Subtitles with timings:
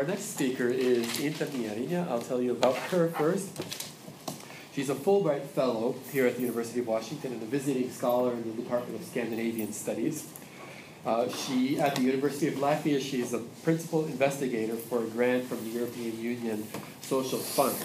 [0.00, 2.08] Our next speaker is Inta Mierina.
[2.08, 3.62] I'll tell you about her first.
[4.74, 8.44] She's a Fulbright Fellow here at the University of Washington and a visiting scholar in
[8.44, 10.26] the Department of Scandinavian Studies.
[11.04, 15.44] Uh, she, at the University of Latvia, she is a principal investigator for a grant
[15.44, 16.66] from the European Union
[17.02, 17.76] Social Fund.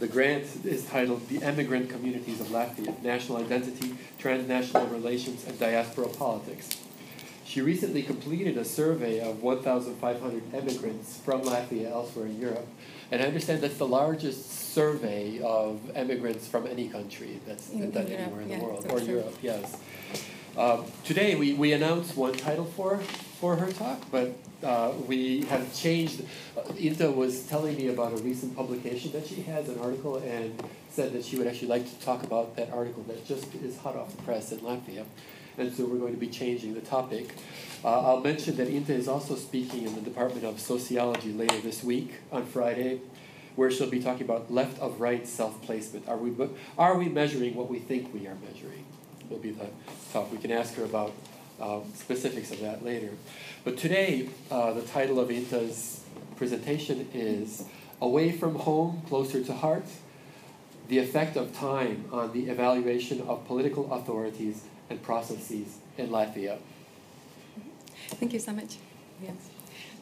[0.00, 6.08] The grant is titled The Emigrant Communities of Latvia National Identity, Transnational Relations, and Diaspora
[6.08, 6.81] Politics.
[7.44, 12.66] She recently completed a survey of 1,500 immigrants from Latvia elsewhere in Europe,
[13.10, 18.06] and I understand that's the largest survey of immigrants from any country that's In- done
[18.06, 19.08] Europe, anywhere in the yeah, world, or true.
[19.16, 19.76] Europe, yes.
[20.56, 25.74] Um, today we, we announced one title for, for her talk, but uh, we have
[25.74, 26.22] changed.
[26.56, 30.62] Uh, Inta was telling me about a recent publication that she has, an article, and
[30.90, 33.96] said that she would actually like to talk about that article that just is hot
[33.96, 35.04] off the press in Latvia.
[35.58, 37.34] And so we're going to be changing the topic.
[37.84, 41.82] Uh, I'll mention that Inta is also speaking in the Department of Sociology later this
[41.82, 43.00] week on Friday,
[43.56, 46.08] where she'll be talking about left of right self placement.
[46.08, 46.34] Are we,
[46.78, 48.84] are we measuring what we think we are measuring?
[49.28, 49.66] Will be the
[50.12, 50.30] talk.
[50.32, 51.12] We can ask her about
[51.60, 53.10] um, specifics of that later.
[53.64, 56.02] But today, uh, the title of Inta's
[56.36, 57.64] presentation is
[58.00, 59.84] Away from Home, Closer to Heart
[60.88, 66.58] The Effect of Time on the Evaluation of Political Authorities and Processes in Latvia.
[68.20, 68.76] Thank you so much.
[69.22, 69.34] Yes.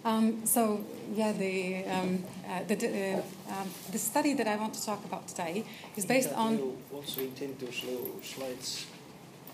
[0.05, 3.23] Um, so yeah, the um, uh, the uh,
[3.55, 5.64] um, the study that I want to talk about today
[5.96, 6.58] is based Do on.
[6.58, 8.86] you also intend to show slides?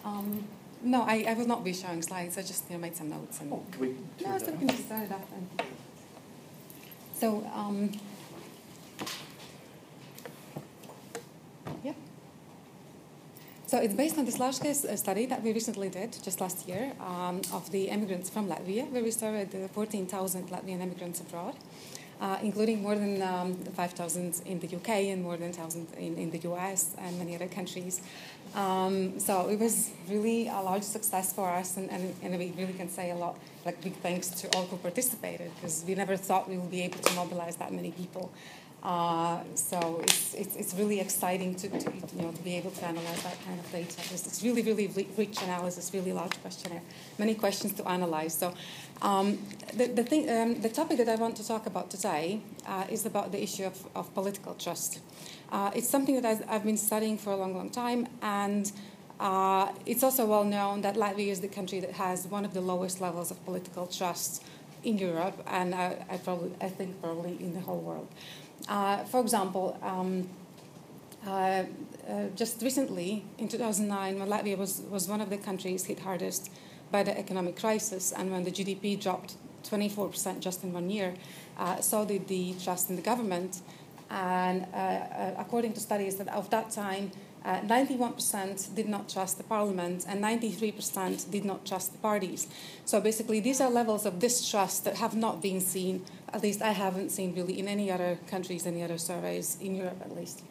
[0.04, 0.44] Um,
[0.82, 2.38] no, I, I will not be showing slides.
[2.38, 3.52] I just you know, made some notes and.
[3.52, 4.58] Oh, can we turn No, so that we on?
[4.60, 5.66] can just start it off then.
[7.20, 7.90] So, um,
[11.82, 11.94] yeah.
[13.66, 17.40] So it's based on this large-scale study that we recently did just last year um,
[17.52, 21.56] of the immigrants from Latvia, where we surveyed the 14,000 Latvian immigrants abroad,
[22.20, 26.30] uh, including more than um, 5,000 in the UK and more than 1,000 in, in
[26.30, 28.02] the US and many other countries.
[28.54, 32.72] Um, so it was really a large success for us, and, and, and we really
[32.72, 36.48] can say a lot, like big thanks to all who participated, because we never thought
[36.48, 38.30] we would be able to mobilize that many people.
[38.86, 42.84] Uh, so it's, it's, it's really exciting to, to, you know, to be able to
[42.84, 44.00] analyze that kind of data.
[44.12, 44.86] It's, it's really, really
[45.18, 46.82] rich analysis, really large questionnaire,
[47.18, 48.34] many questions to analyze.
[48.34, 48.54] So
[49.02, 49.40] um,
[49.74, 53.04] the, the, thing, um, the topic that I want to talk about today uh, is
[53.06, 55.00] about the issue of, of political trust.
[55.50, 58.70] Uh, it's something that I've, been studying for a long, long time, and
[59.18, 62.60] uh, it's also well known that Latvia is the country that has one of the
[62.60, 64.44] lowest levels of political trust
[64.84, 68.08] in Europe, and I, I probably, I think probably in the whole world.
[68.68, 70.28] Uh, for example, um,
[71.26, 76.00] uh, uh, just recently, in 2009, when Latvia was, was one of the countries hit
[76.00, 76.50] hardest
[76.90, 79.34] by the economic crisis, and when the GDP dropped
[79.64, 81.14] 24% just in one year,
[81.80, 83.60] so did the trust in the government.
[84.08, 84.66] And
[85.36, 87.10] according to studies that of that time,
[87.46, 92.48] uh, 91% did not trust the parliament and 93% did not trust the parties.
[92.84, 96.72] So basically, these are levels of distrust that have not been seen, at least I
[96.72, 100.42] haven't seen really in any other countries, any other surveys, in Europe at least.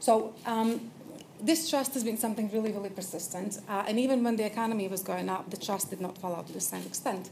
[0.00, 0.90] So um,
[1.38, 3.58] this trust has been something really, really persistent.
[3.68, 6.46] Uh, and even when the economy was going up, the trust did not fall out
[6.46, 7.28] to the same extent.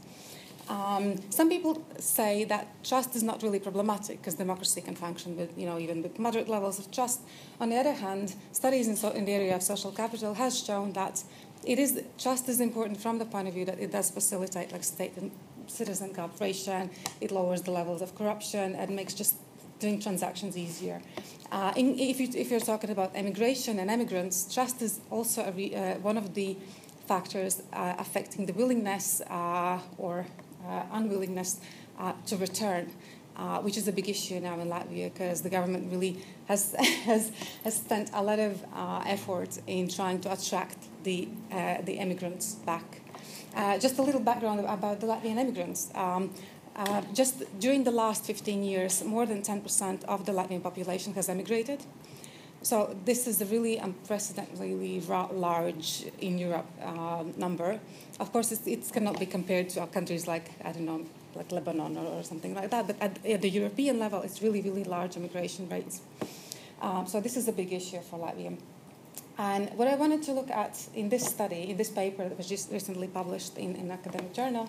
[0.69, 5.57] Um, some people say that trust is not really problematic because democracy can function with,
[5.57, 7.21] you know, even with moderate levels of trust.
[7.61, 10.93] On the other hand, studies in, so, in the area of social capital has shown
[10.93, 11.23] that
[11.63, 14.83] it is trust is important from the point of view that it does facilitate like
[14.83, 15.31] state and
[15.67, 16.89] citizen cooperation.
[17.21, 19.35] It lowers the levels of corruption and makes just
[19.79, 21.01] doing transactions easier.
[21.51, 25.95] Uh, in, if, you, you're talking about immigration and immigrants, trust is also re, uh,
[25.99, 26.57] one of the
[27.07, 30.25] factors uh, affecting the willingness uh, or
[30.91, 31.59] unwillingness
[31.99, 32.91] uh, to return,
[33.35, 36.73] uh, which is a big issue now in Latvia because the government really has,
[37.05, 37.31] has,
[37.63, 42.55] has spent a lot of uh, effort in trying to attract the, uh, the immigrants
[42.65, 43.01] back.
[43.55, 45.89] Uh, just a little background about the Latvian immigrants.
[45.95, 46.31] Um,
[46.75, 51.27] uh, just during the last 15 years, more than 10% of the Latvian population has
[51.27, 51.79] emigrated.
[52.63, 55.01] So this is a really unprecedentedly
[55.31, 57.79] large in Europe uh, number.
[58.19, 61.05] Of course, it cannot be compared to countries like I don't know
[61.37, 62.87] like Lebanon or, or something like that.
[62.87, 66.01] But at, at, the European level, it's really, really large immigration rates.
[66.81, 68.57] Um, so this is a big issue for Latvia.
[69.37, 72.49] And what I wanted to look at in this study, in this paper that was
[72.49, 74.67] just recently published in an academic journal,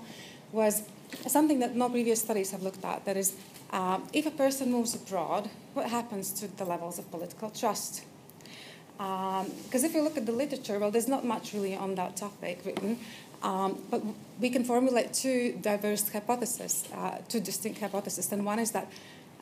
[0.52, 0.82] was
[1.26, 3.04] something that no previous studies have looked at.
[3.04, 3.34] That is,
[3.70, 8.04] uh, if a person moves abroad, what happens to the levels of political trust?
[8.96, 12.16] Because um, if you look at the literature, well, there's not much really on that
[12.16, 12.98] topic written.
[13.42, 14.02] Um, but
[14.40, 18.32] we can formulate two diverse hypotheses, uh, two distinct hypotheses.
[18.32, 18.90] And one is that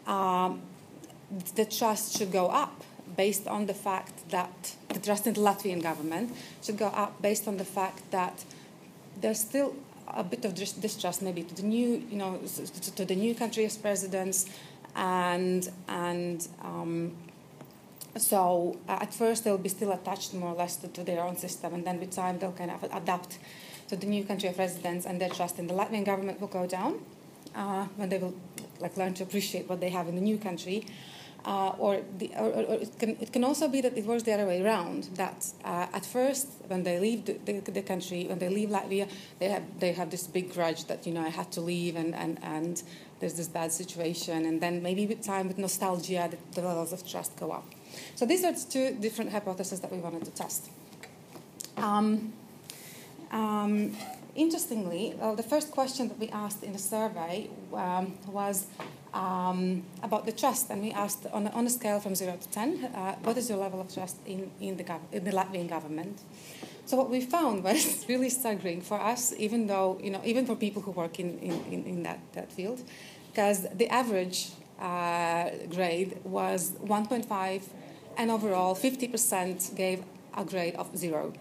[0.06, 0.60] um,
[1.54, 2.84] the trust should go up
[3.16, 6.32] based on the fact that the trust in the Latvian government
[6.62, 8.44] should go up based on the fact that
[9.20, 9.74] there's still
[10.16, 12.40] a bit of distrust maybe to the new, you know,
[12.96, 14.46] to the new country as presidents,
[14.94, 17.12] and and um,
[18.16, 21.36] so uh, at first they'll be still attached more or less to, to, their own
[21.36, 23.38] system, and then with time they'll kind of adapt
[23.88, 26.66] to the new country of residence, and their trust in the Latvian government will go
[26.66, 26.98] down
[27.54, 28.34] uh, when they will
[28.80, 30.86] like learn to appreciate what they have in the new country.
[31.46, 34.32] Uh, or, the, or, or, it, can, it can also be that it works the
[34.32, 35.04] other way around.
[35.14, 39.08] That uh, at first, when they leave the, the, the, country, when they leave Latvia,
[39.38, 42.16] they have they have this big grudge that you know I had to leave and,
[42.16, 42.82] and, and
[43.20, 47.08] there's this bad situation, and then maybe with time, with nostalgia, the, the levels of
[47.08, 47.64] trust go up.
[48.16, 50.68] So these are two different hypotheses that we wanted to test.
[51.76, 52.32] Um,
[53.30, 53.96] um,
[54.34, 58.66] interestingly, well, the first question that we asked in the survey um, was
[59.16, 62.48] um, about the trust, and we asked on a, on a scale from zero to
[62.50, 65.68] ten, uh, what is your level of trust in, in, the, gov- in the Latvian
[65.68, 66.20] government?
[66.84, 70.54] So what we found was really staggering for us, even though you know, even for
[70.54, 72.82] people who work in, in, in that, that field,
[73.30, 77.62] because the average uh, grade was 1.5,
[78.18, 80.04] and overall 50% gave
[80.36, 81.32] a grade of zero.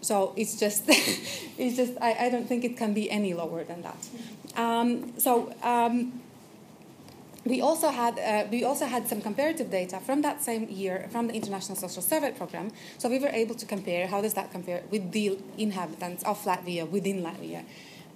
[0.00, 3.82] So it's just, it's just I, I don't think it can be any lower than
[3.82, 4.08] that.
[4.56, 5.54] Um, so.
[5.62, 6.22] Um,
[7.46, 11.28] we also had uh, we also had some comparative data from that same year from
[11.28, 12.70] the International Social Survey Program.
[12.98, 16.88] So we were able to compare how does that compare with the inhabitants of Latvia
[16.90, 17.64] within Latvia.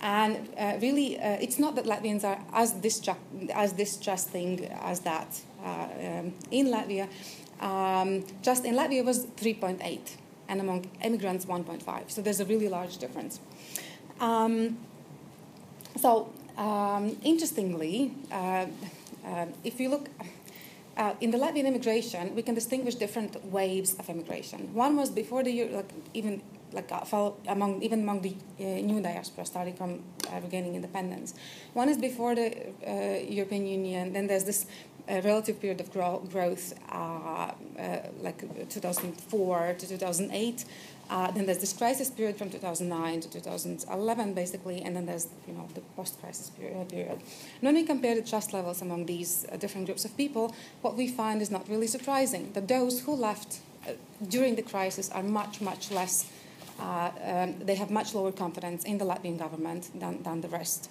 [0.01, 5.41] And uh, really, uh, it's not that Latvians are as, distru- as distrusting as that
[5.63, 7.07] uh, um, in Latvia.
[7.61, 10.17] Um, just in Latvia was 3.8,
[10.49, 12.11] and among immigrants 1.5.
[12.11, 13.41] So there's a really large difference.
[14.21, 14.79] Um,
[15.99, 18.67] so um, interestingly, uh,
[19.25, 20.09] um, if you look
[20.97, 24.73] uh, in the Latvian immigration, we can distinguish different waves of immigration.
[24.75, 29.47] One was before the like even like uh, among even among the uh, new diaspora
[29.47, 31.35] starting from uh, regaining independence.
[31.73, 32.49] One is before the
[32.87, 34.13] uh, European Union.
[34.13, 34.67] Then there's this
[35.09, 36.75] uh, relative period of grow- growth,
[38.23, 40.65] like 2004 to 2008,
[41.11, 45.53] uh, then there's this crisis period from 2009 to 2011, basically, and then there's you
[45.53, 46.89] know the post-crisis period.
[46.89, 47.19] period.
[47.61, 51.09] when we compare the trust levels among these uh, different groups of people, what we
[51.09, 52.53] find is not really surprising.
[52.53, 53.93] That those who left uh,
[54.29, 56.31] during the crisis are much, much less.
[56.79, 60.91] Uh, um, they have much lower confidence in the Latvian government than, than the rest.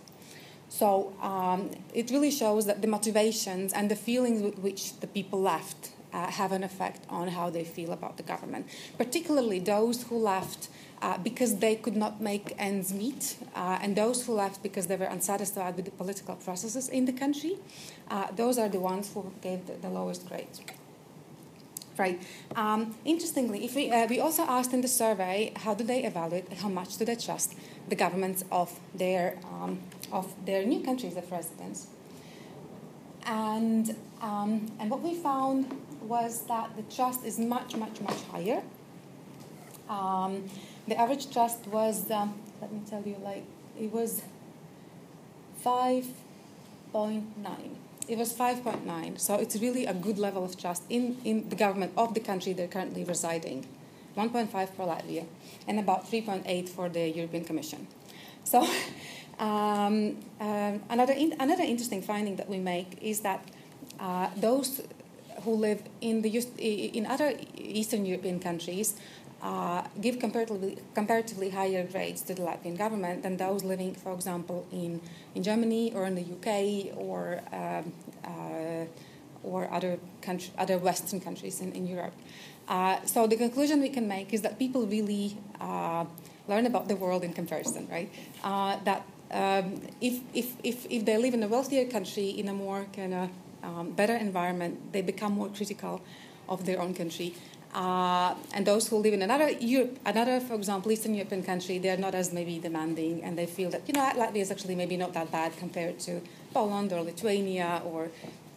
[0.68, 5.42] So um, it really shows that the motivations and the feelings with which the people
[5.42, 8.68] left uh, have an effect on how they feel about the government,
[8.98, 10.70] particularly those who left.
[11.02, 14.98] Uh, because they could not make ends meet, uh, and those who left because they
[14.98, 17.56] were unsatisfied with the political processes in the country,
[18.12, 20.60] uh, those are the ones who gave the, the lowest grades.
[22.00, 22.22] Right.
[22.56, 26.52] Um, interestingly, if we, uh, we also asked in the survey how do they evaluate,
[26.54, 27.56] how much do they trust
[27.90, 29.80] the governments of their um,
[30.12, 31.88] of their new countries of residence,
[33.26, 38.62] and um, and what we found was that the trust is much, much, much higher.
[39.90, 40.50] Um,
[40.88, 43.44] the average trust was, um, let me tell you, like
[43.80, 44.22] it was
[45.64, 46.14] 5.9.
[48.08, 51.94] It was 5.9, so it's really a good level of trust in, in the government
[51.96, 53.68] of the country they're currently residing.
[54.18, 55.26] 1.5 for Latvia,
[55.68, 57.88] and about 3.8 for the European Commission.
[58.44, 58.62] So,
[59.40, 63.46] um, um, another, in, another interesting finding that we make is that
[64.00, 64.82] uh, those
[65.44, 66.30] who live in the
[66.60, 68.96] in other Eastern European countries
[69.42, 74.68] uh, give comparatively comparatively higher grades to the Latvian government than those living, for example,
[74.72, 75.02] in
[75.36, 77.94] in Germany or in the UK or um,
[78.26, 78.86] uh,
[79.44, 82.14] or other country, other Western countries in, in Europe.
[82.68, 86.06] Uh, so the conclusion we can make is that people really uh,
[86.48, 88.12] learn about the world in comparison, right?
[88.44, 92.54] Uh, that um, if, if, if, if they live in a wealthier country in a
[92.54, 93.30] more kind of
[93.64, 96.02] um, better environment, they become more critical
[96.48, 97.34] of their own country.
[97.74, 101.90] Uh, and those who live in another Europe, another, for example, Eastern European country, they
[101.90, 104.98] are not as maybe demanding, and they feel that you know Latvia is actually maybe
[104.98, 106.20] not that bad compared to
[106.52, 108.10] Poland or Lithuania or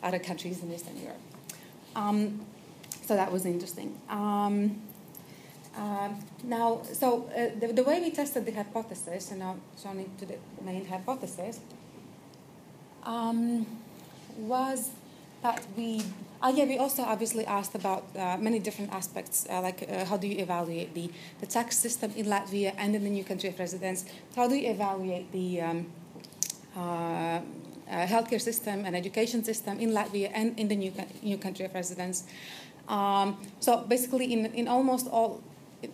[0.03, 1.21] other countries in Eastern Europe.
[1.95, 2.41] Um,
[3.05, 4.01] so that was interesting.
[4.09, 4.81] Um,
[5.77, 6.09] uh,
[6.45, 10.37] now, so uh, the, the, way we tested the hypothesis, and now turning to the
[10.63, 11.61] main hypothesis,
[13.05, 13.67] um,
[14.37, 14.91] was
[15.43, 16.03] that we
[16.43, 20.17] uh, yeah, we also obviously asked about uh, many different aspects, uh, like uh, how
[20.17, 21.09] do you evaluate the,
[21.39, 24.05] the tax system in Latvia and in the new country of residence?
[24.35, 25.87] How do you evaluate the um,
[26.77, 27.41] uh, uh,
[27.89, 32.25] healthcare system and education system in Latvia and in the new, new country of residence?
[32.89, 35.41] Um, so basically, in, in almost all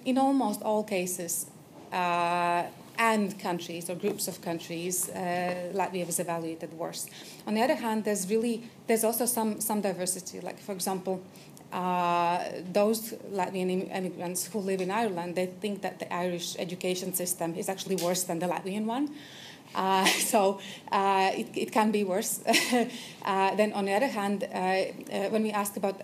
[0.07, 1.47] in almost all cases,
[2.99, 7.07] and countries or groups of countries, uh, Latvia was evaluated worse.
[7.47, 10.41] On the other hand, there's really there's also some some diversity.
[10.41, 11.23] Like for example,
[11.73, 17.55] uh, those Latvian immigrants who live in Ireland, they think that the Irish education system
[17.55, 19.11] is actually worse than the Latvian one.
[19.75, 22.41] Uh, so uh, it, it can be worse.
[23.25, 26.01] Uh, then on the other hand, uh, uh, when we ask about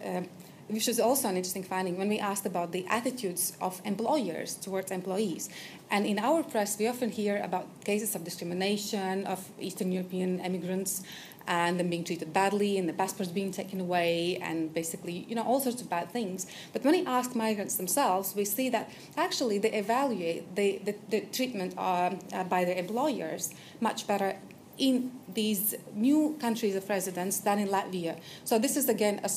[0.68, 4.90] which is also an interesting finding when we asked about the attitudes of employers towards
[4.90, 5.48] employees.
[5.90, 11.02] And in our press, we often hear about cases of discrimination of Eastern European immigrants
[11.46, 15.42] and them being treated badly and the passports being taken away and basically, you know,
[15.42, 16.46] all sorts of bad things.
[16.72, 21.20] But when we ask migrants themselves, we see that actually they evaluate the, the, the
[21.20, 24.36] treatment uh, uh, by their employers much better
[24.78, 28.18] in these new countries of residence than in Latvia.
[28.44, 29.30] So this is again a,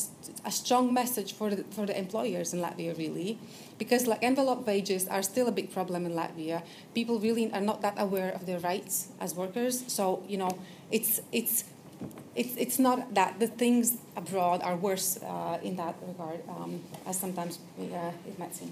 [0.46, 3.38] a strong message for the, for the employers in Latvia, really,
[3.78, 6.64] because like envelope wages are still a big problem in Latvia.
[6.94, 9.84] People really are not that aware of their rights as workers.
[9.88, 10.58] So you know,
[10.92, 11.64] it's it's.
[12.36, 17.18] It's, it's not that the things abroad are worse uh, in that regard, um, as
[17.20, 18.72] sometimes we, uh, it might seem.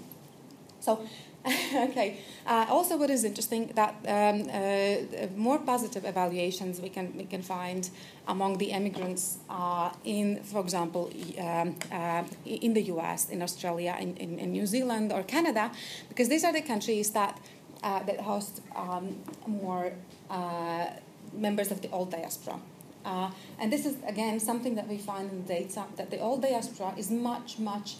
[0.78, 1.00] So
[1.74, 2.18] okay.
[2.44, 7.42] Uh, also, what is interesting that um, uh, more positive evaluations we can we can
[7.42, 7.88] find
[8.26, 14.16] among the immigrants uh, in, for example, um, uh, in the U.S., in Australia, in,
[14.16, 15.70] in, in, New Zealand, or Canada,
[16.08, 17.38] because these are the countries that
[17.82, 19.92] uh, that host um, more
[20.28, 20.86] uh,
[21.32, 22.58] members of the old diaspora.
[23.04, 26.42] Uh, and this is, again, something that we find in the data that the old
[26.42, 27.98] diaspora is much, much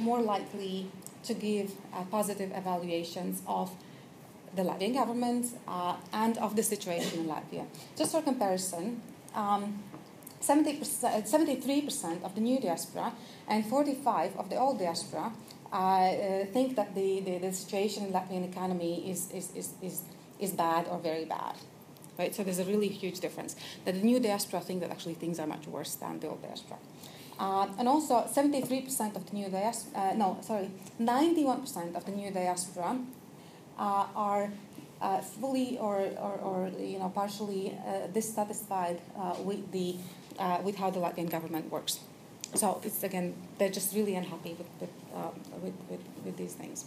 [0.00, 0.90] more likely
[1.24, 3.70] to give uh, positive evaluations of
[4.54, 7.66] the Latvian government uh, and of the situation in Latvia.
[7.96, 9.02] Just for comparison,
[9.34, 9.82] um,
[10.40, 13.12] 70%, 73% of the new diaspora
[13.48, 15.32] and 45 of the old diaspora
[15.72, 20.02] uh, uh, think that the, the, the, situation in Latvian economy is, is, is, is,
[20.38, 21.56] is bad or very bad.
[22.18, 22.34] Right?
[22.34, 23.54] So there's a really huge difference.
[23.84, 26.78] That the new diaspora think that actually things are much worse than the old diaspora.
[27.38, 32.32] Uh, and also, 73% of the new diaspora, uh, no, sorry, 91% of the new
[32.32, 32.98] diaspora
[33.78, 34.50] uh, are
[35.00, 39.94] uh, fully or, or, or, you know, partially uh, dissatisfied uh, with, the,
[40.64, 42.00] with how the Latvian government works.
[42.54, 44.90] So it's again, they're just really unhappy with, with,
[45.62, 46.86] with, with, with these things.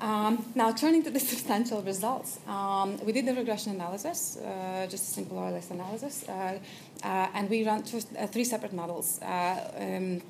[0.00, 5.10] Um, now, turning to the substantial results, um, we did the regression analysis, uh, just
[5.10, 6.58] a simple OLS analysis, uh,
[7.02, 9.20] uh, and we ran two, uh, three separate models.
[9.20, 10.22] Uh, um,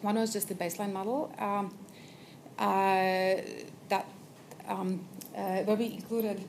[0.00, 1.74] one was just the baseline model um,
[2.58, 3.36] uh,
[3.88, 4.06] that
[4.66, 4.98] um,
[5.34, 6.42] where we included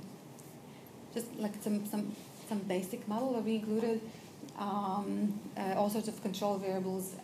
[1.14, 2.16] just like some, some,
[2.48, 4.02] some basic model where we included
[4.58, 5.40] um,
[5.76, 7.16] all sorts of control variables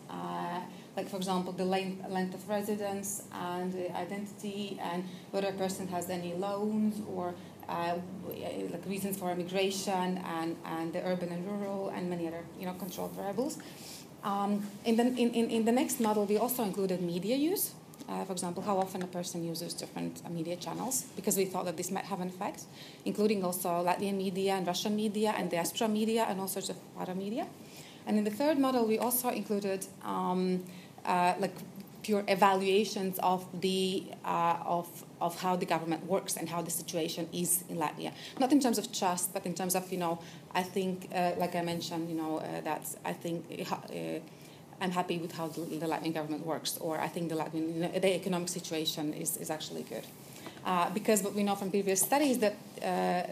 [0.96, 6.10] like for example the length, length of residence and identity and whether a person has
[6.10, 7.34] any loans or
[7.67, 7.96] uh,
[8.72, 12.74] like reasons for immigration and, and the urban and rural and many other you know
[12.74, 13.58] controlled variables.
[14.24, 17.74] Um, in, the, in, in, in the next model, we also included media use.
[18.10, 21.65] Uh, for example, how often a person uses different uh, media channels, because we thought
[21.65, 22.63] that this might have an effect,
[23.05, 27.13] including also Latvian media and Russian media and diaspora media and all sorts of other
[27.13, 27.46] media.
[28.06, 30.63] And in the third model, we also included um,
[31.06, 31.53] uh, like
[32.01, 34.88] pure evaluations of the uh, of
[35.22, 38.12] of how the government works and how the situation is in Latvia.
[38.39, 40.20] Not in terms of trust, but in terms of you know,
[40.53, 43.46] I think, uh, like I mentioned, you know, uh, that I think.
[43.91, 44.20] Uh,
[44.82, 47.82] I'm happy with how the, the Latvian government works, or I think the Latvian you
[47.82, 50.06] know, the economic situation is, is actually good.
[50.66, 52.86] Uh, because what we know from previous studies that uh,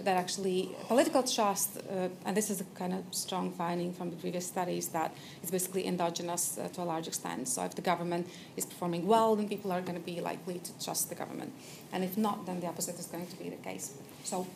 [0.04, 4.16] that actually political trust, uh, and this is a kind of strong finding from the
[4.16, 7.48] previous studies that it's basically endogenous uh, to a large extent.
[7.48, 10.84] So if the government is performing well, then people are going to be likely to
[10.84, 11.54] trust the government,
[11.92, 13.94] and if not, then the opposite is going to be the case.
[14.24, 14.48] So.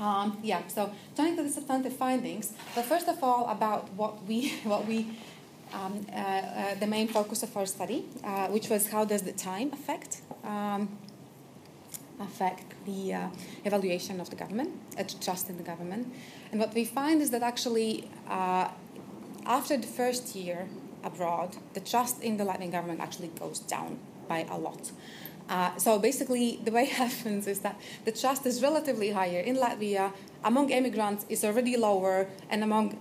[0.00, 4.48] Um, yeah, so turning to the substantive findings, but first of all, about what we
[4.64, 5.06] what we
[5.72, 8.00] um, uh, uh, the main focus of our study,
[8.48, 10.88] which was how does the time affect um,
[12.22, 13.28] affect the uh,
[13.64, 16.12] evaluation of the government, uh, trust in the government.
[16.50, 18.68] And what we find is that actually, uh,
[19.46, 20.68] after the first year
[21.04, 23.98] abroad, the trust in the Latvian government actually goes down
[24.28, 24.92] by a lot.
[25.48, 29.56] Uh, so basically, the way it happens is that the trust is relatively higher in
[29.56, 30.12] Latvia.
[30.44, 32.98] Among immigrants, it's already lower, and among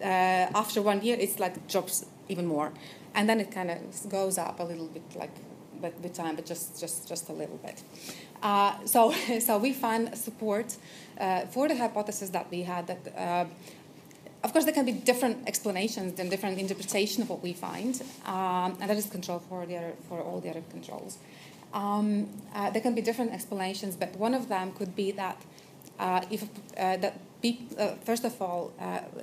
[0.00, 2.72] uh, after one year, it's like drops even more,
[3.14, 5.34] and then it kind of goes up a little bit, like
[5.80, 7.82] with, with time, but just just just a little bit.
[8.42, 10.76] Uh, so so we find support
[11.18, 13.16] uh, for the hypothesis that we had that.
[13.16, 13.44] Uh,
[14.44, 18.76] of course, there can be different explanations and different interpretation of what we find, um,
[18.80, 21.18] and that is control for the other, for all the other controls.
[21.72, 25.40] Um, uh, there can be different explanations, but one of them could be that
[26.00, 26.42] uh, if
[26.76, 27.20] uh, that
[28.04, 28.72] first of all,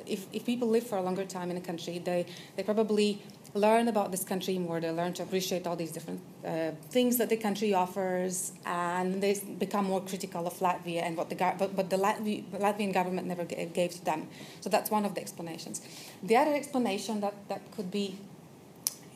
[0.06, 3.22] if, if people live for a longer time in a country, they, they probably
[3.54, 4.80] learn about this country more.
[4.80, 9.40] They learn to appreciate all these different uh, things that the country offers, and they
[9.58, 13.46] become more critical of Latvia and what the but, but the Latvi- Latvian government never
[13.46, 14.28] gave, gave to them.
[14.62, 15.82] So that's one of the explanations.
[16.24, 18.18] The other explanation that, that could be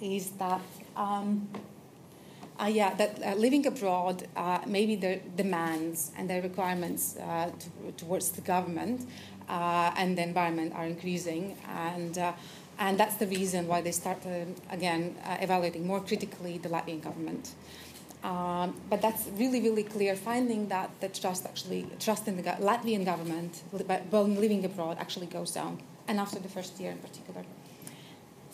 [0.01, 0.61] is that.
[0.95, 1.47] Um,
[2.59, 7.91] uh, yeah, that uh, living abroad, uh, maybe their demands and their requirements uh, to,
[7.97, 9.09] towards the government
[9.49, 12.31] uh, and the environment are increasing, and uh,
[12.79, 14.19] and that's the reason why they start
[14.69, 17.53] again evaluating more critically the Latvian government.
[18.23, 23.03] Um, but that's really, really clear finding that the trust actually trust in the Latvian
[23.03, 23.63] government
[24.09, 27.43] while living abroad actually goes down, and after the first year in particular.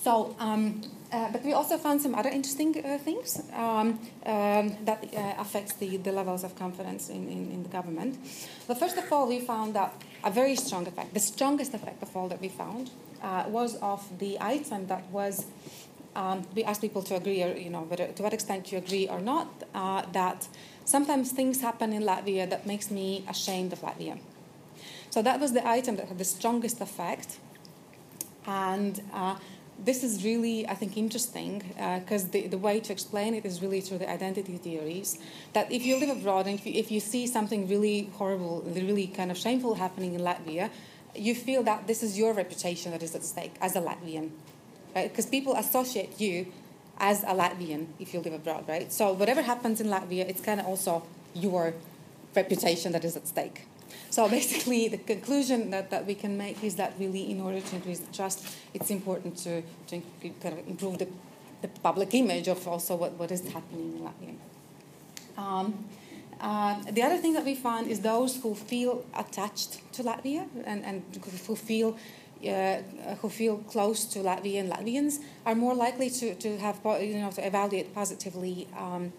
[0.02, 5.04] So, um, uh, but we also found some other interesting uh, things um, um, that
[5.14, 8.18] uh, affects the, the levels of confidence in, in, in, the government.
[8.66, 12.16] But first of all, we found that a very strong effect, the strongest effect of
[12.16, 15.46] all that we found, uh, was of the item that was.
[16.16, 19.08] Um, we asked people to agree, or you know, whether, to what extent you agree
[19.08, 20.48] or not, uh, that
[20.84, 24.20] sometimes things happen in Latvia that makes me ashamed of Latvia.
[25.12, 27.38] So that was the item that had the strongest effect,
[28.46, 29.36] and uh,
[29.84, 31.60] this is really, I think, interesting
[32.00, 35.20] because uh, the, the way to explain it is really through the identity theories.
[35.54, 39.08] That if you live abroad and if you, if you see something really horrible, really
[39.08, 40.70] kind of shameful happening in Latvia,
[41.15, 44.32] you feel that this is your reputation that is at stake as a Latvian.
[44.95, 45.10] Right?
[45.10, 46.48] Because people associate you
[46.98, 48.91] as a Latvian if you live abroad, right?
[48.91, 51.74] So whatever happens in Latvia, it's kind of also your
[52.36, 53.65] reputation that is at stake.
[54.10, 57.76] So basically, the conclusion that, that we can make is that really, in order to
[57.76, 60.02] increase the trust, it's important to, to
[60.41, 61.08] kind of improve the,
[61.62, 64.36] the public image of also what, what is happening in Latvia.
[65.38, 65.86] Um,
[66.41, 70.84] uh, the other thing that we found is those who feel attached to Latvia and,
[70.86, 71.04] and
[71.45, 71.97] who feel
[72.47, 72.78] uh,
[73.21, 77.45] who feel close to Latvian Latvians are more likely to, to have you know to
[77.45, 79.12] evaluate positively um,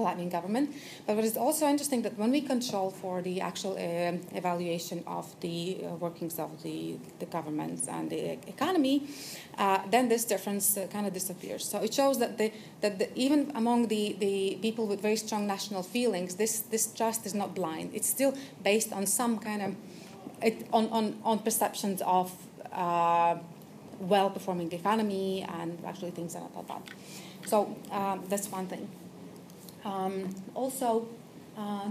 [0.00, 0.74] the Latvian government.
[1.06, 5.38] But what is also interesting that when we control for the actual uh, evaluation of
[5.40, 9.08] the uh, workings of the, the governments and the economy,
[9.58, 11.64] uh, then this difference uh, kind of disappears.
[11.64, 15.46] So it shows that the, that the, even among the, the people with very strong
[15.46, 17.90] national feelings, this, this trust is not blind.
[17.94, 19.76] It's still based on some kind of
[20.42, 22.32] it, on, on, on perceptions of
[22.72, 23.36] uh,
[24.00, 26.82] well performing economy and actually things are not that bad.
[27.46, 28.88] So um, that's one thing.
[29.84, 31.08] Um, also,
[31.56, 31.88] uh,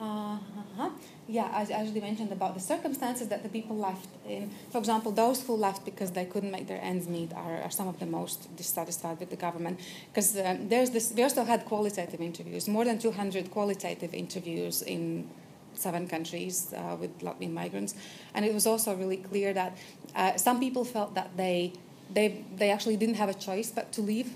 [0.00, 0.88] uh-huh.
[1.28, 4.50] Yeah, as, as you mentioned about the circumstances that the people left in.
[4.70, 7.86] For example, those who left because they couldn't make their ends meet are, are some
[7.86, 9.78] of the most dissatisfied with the government.
[10.08, 15.28] Because um, there's this, we also had qualitative interviews, more than 200 qualitative interviews in
[15.74, 17.94] seven countries uh, with Latvian migrants,
[18.34, 19.76] and it was also really clear that
[20.16, 21.72] uh, some people felt that they
[22.12, 24.34] they they actually didn't have a choice but to leave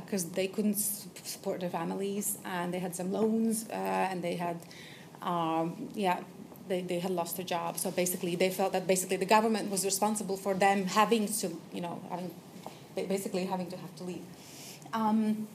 [0.00, 4.36] because uh, they couldn't support their families and they had some loans uh, and they
[4.36, 4.58] had
[5.22, 6.20] um, yeah
[6.68, 9.84] they, they had lost their job so basically they felt that basically the government was
[9.84, 12.30] responsible for them having to you know having
[13.08, 14.24] basically having to have to leave
[14.92, 15.48] um,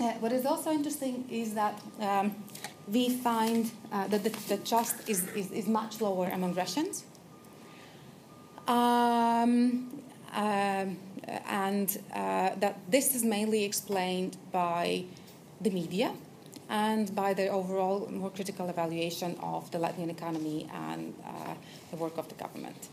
[0.00, 2.34] uh, what is also interesting is that um,
[2.88, 7.04] we find uh, that the, the trust is, is, is, much lower among Russians.
[8.66, 10.02] Um,
[10.34, 10.96] um
[11.46, 15.04] and uh, that this is mainly explained by
[15.60, 16.12] the media
[16.68, 21.54] and by the overall more critical evaluation of the Latvian economy and uh,
[21.90, 22.88] the work of the government.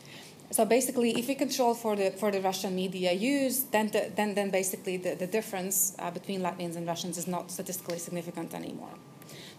[0.51, 4.35] So basically, if we control for the for the Russian media use, then the, then
[4.35, 8.95] then basically the, the difference uh, between Latvians and Russians is not statistically significant anymore.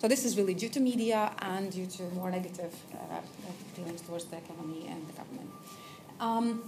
[0.01, 3.21] So this is really due to media and due to more negative uh,
[3.75, 5.51] feelings towards the economy and the government.
[6.21, 6.63] Um,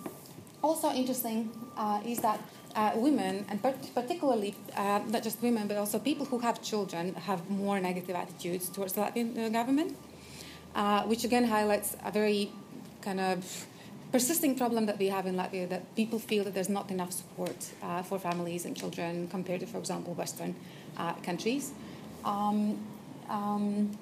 [0.64, 2.40] also interesting uh, is that
[2.74, 3.62] uh, women, and
[3.94, 8.68] particularly uh, not just women, but also people who have children, have more negative attitudes
[8.70, 9.96] towards the Latvian uh, government,
[10.74, 12.50] uh, which again highlights a very
[13.03, 13.66] kind of
[14.11, 17.57] persisting problem that we have in Latvia that people feel that there's not enough support
[17.83, 20.55] uh, for families and children compared to, for example, Western
[21.24, 21.72] countries.
[22.24, 22.79] Um,
[23.29, 23.98] um,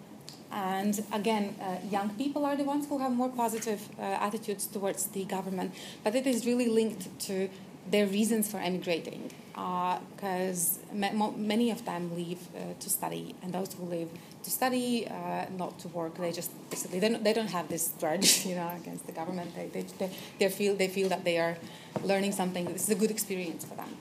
[0.52, 5.06] and again, uh, young people are the ones who have more positive uh, attitudes towards
[5.06, 7.48] the government, but it is really linked to
[7.90, 13.74] their reasons for emigrating because uh, many of them leave uh, to study and those
[13.74, 14.08] who leave
[14.42, 17.92] to study uh, not to work they just basically they don't, they don't have this
[17.98, 19.54] grudge you know against the government.
[19.54, 21.56] They, they, they, they, feel, they feel that they are
[22.04, 22.64] learning something.
[22.66, 23.96] This is a good experience for them.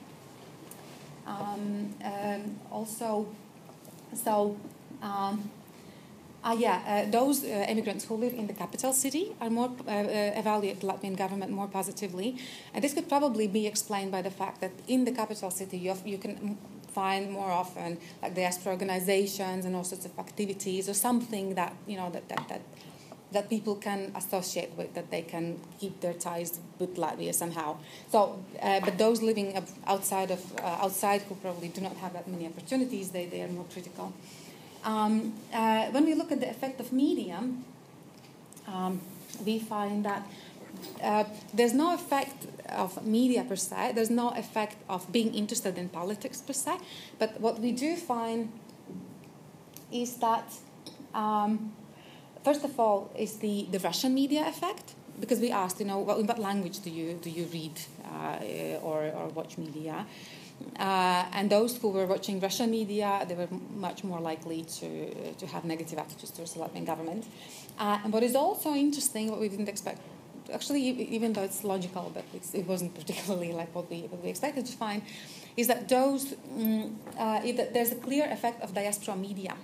[1.26, 3.26] Um, um, also
[4.14, 4.56] so
[5.00, 5.50] um,
[6.44, 9.90] uh, yeah, uh, those uh, immigrants who live in the capital city are more uh,
[9.90, 12.36] uh, evaluate the Latvian government more positively,
[12.74, 15.90] and this could probably be explained by the fact that in the capital city you,
[15.90, 20.94] have, you can find more often like diaspora organizations and all sorts of activities or
[20.94, 22.60] something that you know that that, that
[23.32, 27.76] that people can associate with, that they can keep their ties with Latvia somehow.
[28.10, 32.46] So, uh, but those living outside of outside who probably do not have that many
[32.46, 34.12] opportunities, they, they are more critical.
[34.84, 37.38] Um, uh, when we look at the effect of media,
[38.66, 39.00] um,
[39.44, 40.26] we find that
[41.02, 45.88] uh, there's no effect of media per se, there's no effect of being interested in
[45.88, 46.78] politics per se,
[47.18, 48.50] but what we do find
[49.92, 50.52] is that,
[51.14, 51.72] um,
[52.42, 56.24] first of all, is the, the Russian media effect, because we asked, you know, what,
[56.24, 60.06] what language do you, do you read uh, or, or watch media?
[60.78, 65.46] Uh, and those who were watching Russian media, they were much more likely to, to
[65.46, 67.26] have negative attitudes towards the Latvian government.
[67.78, 70.00] Uh, and what is also interesting, what we didn't expect,
[70.52, 74.30] actually, even though it's logical, but it's, it wasn't particularly like what we, what we
[74.30, 75.02] expected to find,
[75.56, 79.54] is that those, um, uh, it, there's a clear effect of diaspora media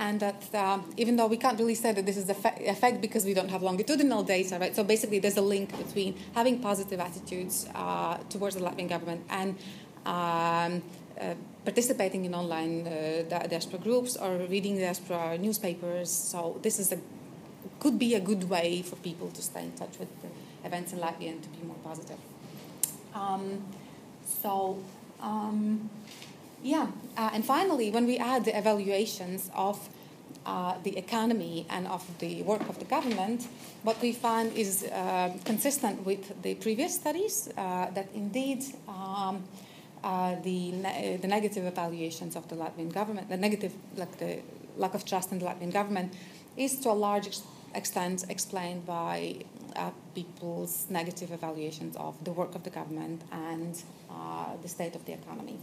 [0.00, 2.36] and that uh, even though we can't really say that this is a
[2.68, 4.74] effect because we don't have longitudinal data, right?
[4.74, 9.58] So basically, there's a link between having positive attitudes uh, towards the Latvian government and
[10.06, 10.82] um,
[11.20, 11.34] uh,
[11.64, 16.10] participating in online uh, diaspora groups or reading diaspora newspapers.
[16.10, 16.98] So this is a
[17.78, 20.28] could be a good way for people to stay in touch with the
[20.66, 22.18] events in Latvia and to be more positive.
[23.14, 23.62] Um,
[24.24, 24.78] so.
[25.22, 25.90] Um,
[26.62, 29.88] yeah, uh, and finally, when we add the evaluations of
[30.44, 33.46] uh, the economy and of the work of the government,
[33.82, 39.42] what we find is uh, consistent with the previous studies uh, that indeed um,
[40.02, 44.40] uh, the, ne- the negative evaluations of the Latvian government, the negative, like the
[44.76, 46.14] lack of trust in the Latvian government,
[46.56, 47.42] is to a large ex-
[47.74, 49.36] extent explained by
[49.76, 53.82] uh, people's negative evaluations of the work of the government and
[54.62, 55.58] the state of the economy.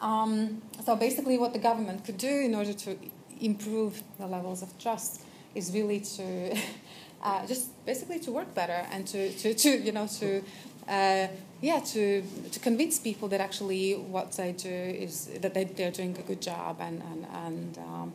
[0.00, 2.98] Um, so basically, what the government could do in order to
[3.40, 5.22] improve the levels of trust
[5.54, 6.56] is really to
[7.22, 10.42] uh, just basically to work better and to, to, to you know to
[10.88, 11.28] uh,
[11.62, 16.16] yeah to to convince people that actually what they do is that they, they're doing
[16.18, 18.12] a good job and and, and um,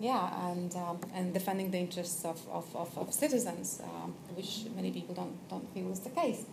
[0.00, 4.90] yeah and um, and defending the interests of, of, of, of citizens um, which many
[4.90, 6.44] people don't don't feel is the case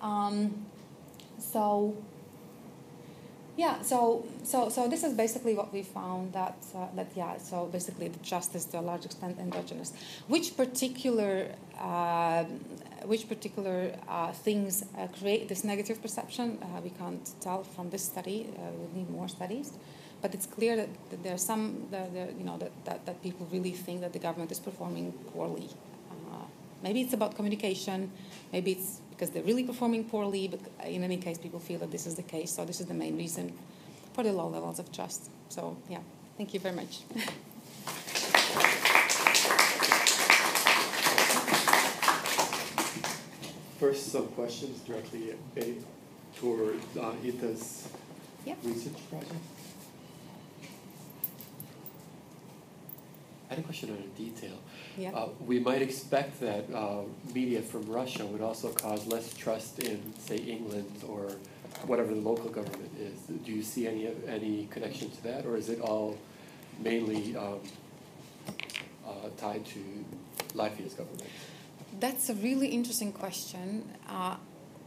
[0.00, 0.66] um,
[1.38, 1.96] so
[3.56, 7.66] yeah, so so so this is basically what we found that uh, that yeah, so
[7.66, 8.18] basically the
[8.54, 9.94] is to a large extent endogenous.
[10.28, 11.48] Which particular
[11.80, 12.44] uh,
[13.06, 16.58] which particular uh, things uh, create this negative perception?
[16.62, 18.48] Uh, we can't tell from this study.
[18.56, 19.72] Uh, we need more studies,
[20.22, 23.46] but it's clear that, that there are some that you know that, that, that people
[23.52, 25.68] really think that the government is performing poorly.
[26.82, 28.10] maybe it's about communication.
[28.52, 32.06] Maybe it's because they're really performing poorly, but in any case, people feel that this
[32.06, 32.50] is the case.
[32.52, 33.52] So this is the main reason
[34.12, 35.30] for the low levels of trust.
[35.48, 36.00] So yeah,
[36.36, 37.00] thank you very much.
[43.78, 45.34] First, some questions directly
[46.36, 47.88] toward uh, Inta's
[48.46, 48.56] yep.
[48.62, 49.34] research project.
[53.48, 54.58] I had a question on a detail.
[54.96, 55.10] Yeah.
[55.10, 57.02] Uh, we might expect that uh,
[57.34, 61.32] media from Russia would also cause less trust in, say, England or
[61.84, 63.18] whatever the local government is.
[63.44, 66.16] Do you see any any connection to that, or is it all
[66.82, 67.60] mainly um,
[69.06, 69.80] uh, tied to
[70.54, 71.28] Latvia's government?
[71.98, 73.90] That's a really interesting question.
[74.08, 74.36] Uh,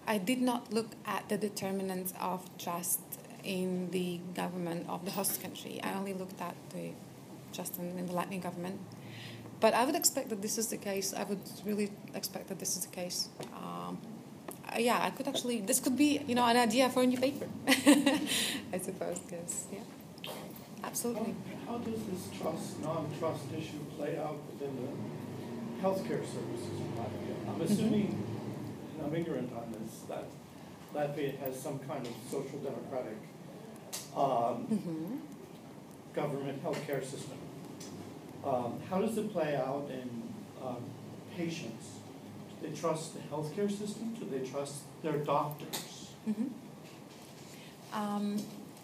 [0.05, 2.99] I did not look at the determinants of trust
[3.43, 5.79] in the government of the host country.
[5.83, 6.91] I only looked at the
[7.79, 8.79] in, in the Latvian government.
[9.59, 11.13] But I would expect that this is the case.
[11.13, 13.27] I would really expect that this is the case.
[13.53, 13.97] Um,
[14.71, 15.61] uh, yeah, I could actually.
[15.61, 17.47] This could be, you know, an idea for a new paper.
[17.67, 19.19] I suppose.
[19.31, 19.67] Yes.
[19.73, 19.79] Yeah.
[20.83, 21.35] Absolutely.
[21.65, 25.18] How, how does this trust, non-trust issue play out within the
[25.81, 27.35] healthcare services in Latvia?
[27.49, 28.23] I'm assuming,
[28.97, 30.25] and I'm ignorant on this, that
[30.93, 33.17] Latvia has some kind of social democratic
[34.15, 35.15] um, hmm
[36.13, 37.37] government healthcare system.
[38.43, 40.09] Um, how does it play out in
[40.61, 40.83] um,
[41.37, 41.99] patients?
[42.61, 44.15] Do they trust the healthcare system?
[44.19, 46.09] Do they trust their doctors?
[46.25, 46.47] hmm
[47.93, 48.37] Um,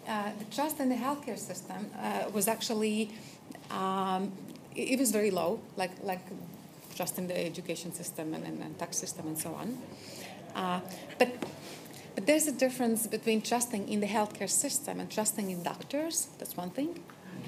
[0.08, 3.10] uh, the trust in the healthcare system uh, was actually
[3.70, 4.32] um,
[4.74, 6.20] it was very low, like like
[6.96, 9.78] trust in the education system and, and, and tax system and so on.
[10.54, 10.80] Uh,
[11.18, 11.28] but
[12.14, 16.28] but there's a difference between trusting in the healthcare system and trusting in doctors.
[16.38, 16.98] That's one thing.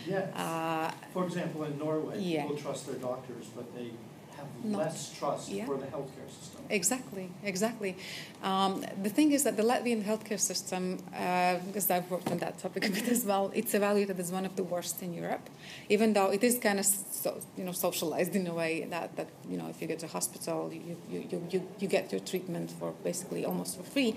[0.06, 0.28] Yes.
[0.36, 2.42] Uh, For example, in Norway, Yeah.
[2.42, 3.90] people trust their doctors, but they
[4.38, 5.66] have Not- less trust yeah.
[5.66, 6.62] for the healthcare system.
[6.70, 7.96] Exactly, exactly.
[8.42, 12.58] Um, the thing is that the Latvian healthcare system, uh, because I've worked on that
[12.58, 15.48] topic a bit as well, it's evaluated as one of the worst in Europe,
[15.88, 19.28] even though it is kind of so, you know socialized in a way that, that
[19.50, 22.70] you know if you get to hospital, you, you, you, you, you get your treatment
[22.78, 24.16] for basically almost for free,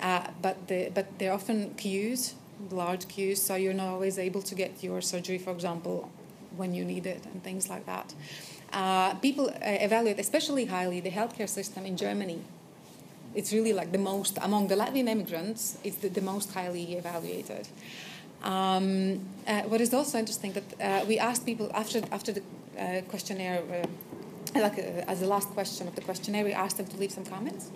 [0.00, 2.34] uh, but the, but they're often queues,
[2.70, 6.10] large queues, so you're not always able to get your surgery, for example,
[6.56, 8.14] when you need it and things like that.
[8.76, 12.40] Uh, people uh, evaluate especially highly the healthcare system in Germany.
[13.34, 15.78] It's really like the most among the Latvian immigrants.
[15.82, 17.68] It's the, the most highly evaluated.
[18.42, 22.42] Um, uh, what is also interesting that uh, we asked people after after the
[22.78, 26.86] uh, questionnaire, uh, like uh, as the last question of the questionnaire, we asked them
[26.86, 27.70] to leave some comments.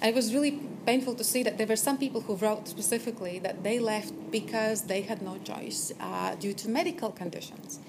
[0.00, 3.38] And it was really painful to see that there were some people who wrote specifically
[3.40, 5.92] that they left because they had no choice
[6.40, 7.80] due to medical conditions.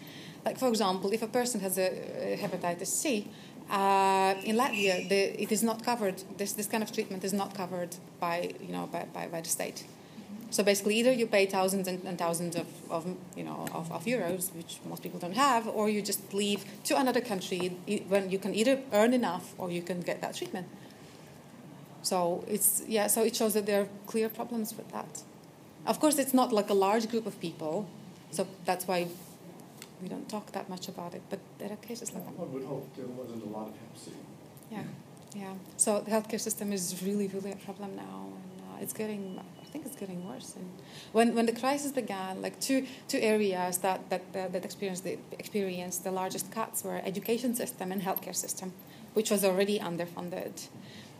[0.45, 3.27] Like, for example, if a person has a, a hepatitis C,
[3.69, 6.23] uh, in Latvia, the, it is not covered.
[6.37, 9.49] This, this kind of treatment is not covered by you know by, by, by the
[9.49, 9.85] state.
[10.51, 14.05] So basically, either you pay thousands and, and thousands of, of you know of, of
[14.05, 18.39] euros, which most people don't have, or you just leave to another country when you
[18.39, 20.67] can either earn enough or you can get that treatment.
[22.01, 23.05] So it's yeah.
[23.05, 25.21] So it shows that there are clear problems with that.
[25.85, 27.87] Of course, it's not like a large group of people,
[28.31, 29.07] so that's why
[30.01, 31.21] we don't talk that much about it.
[31.29, 32.35] But there are cases like that.
[32.37, 34.11] One would hope there wasn't a lot of Hep C.
[34.71, 34.83] Yeah,
[35.35, 35.53] yeah.
[35.77, 39.39] So the healthcare system is really, really a problem now, and uh, it's getting.
[39.61, 40.55] I think it's getting worse.
[40.55, 40.67] And
[41.11, 45.17] when when the crisis began, like two two areas that that that, that experienced the
[45.37, 48.73] experienced the largest cuts were education system and healthcare system,
[49.13, 50.67] which was already underfunded.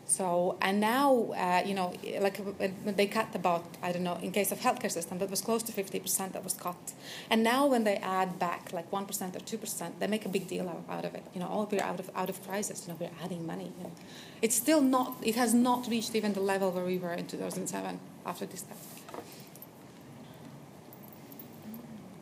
[0.10, 2.38] So and now uh, you know like
[2.84, 5.62] when they cut about I don't know in case of healthcare system that was close
[5.68, 6.94] to fifty percent that was cut,
[7.30, 10.30] and now when they add back like one percent or two percent they make a
[10.30, 11.24] big deal out, of it.
[11.34, 12.88] You know, oh we're out of out of crisis.
[12.88, 13.72] You know, we're adding money.
[13.78, 13.92] You know.
[14.42, 15.16] It's still not.
[15.22, 18.48] It has not reached even the level where we were in two thousand seven after
[18.48, 18.78] this step.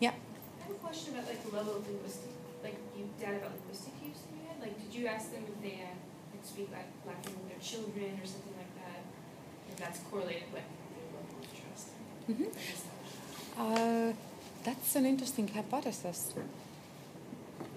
[0.01, 0.11] Yeah.
[0.11, 2.31] I have a question about like the level of linguistic,
[2.63, 4.57] like you data about linguistic use that you had.
[4.61, 5.95] Like, did you ask them if they uh, like
[6.51, 9.01] speak like Latvian with their children or something like that?
[9.69, 11.87] If that's correlated with their level of trust.
[12.31, 12.47] Mhm.
[12.59, 14.13] I guess that was- Uh,
[14.67, 16.19] that's an interesting hypothesis.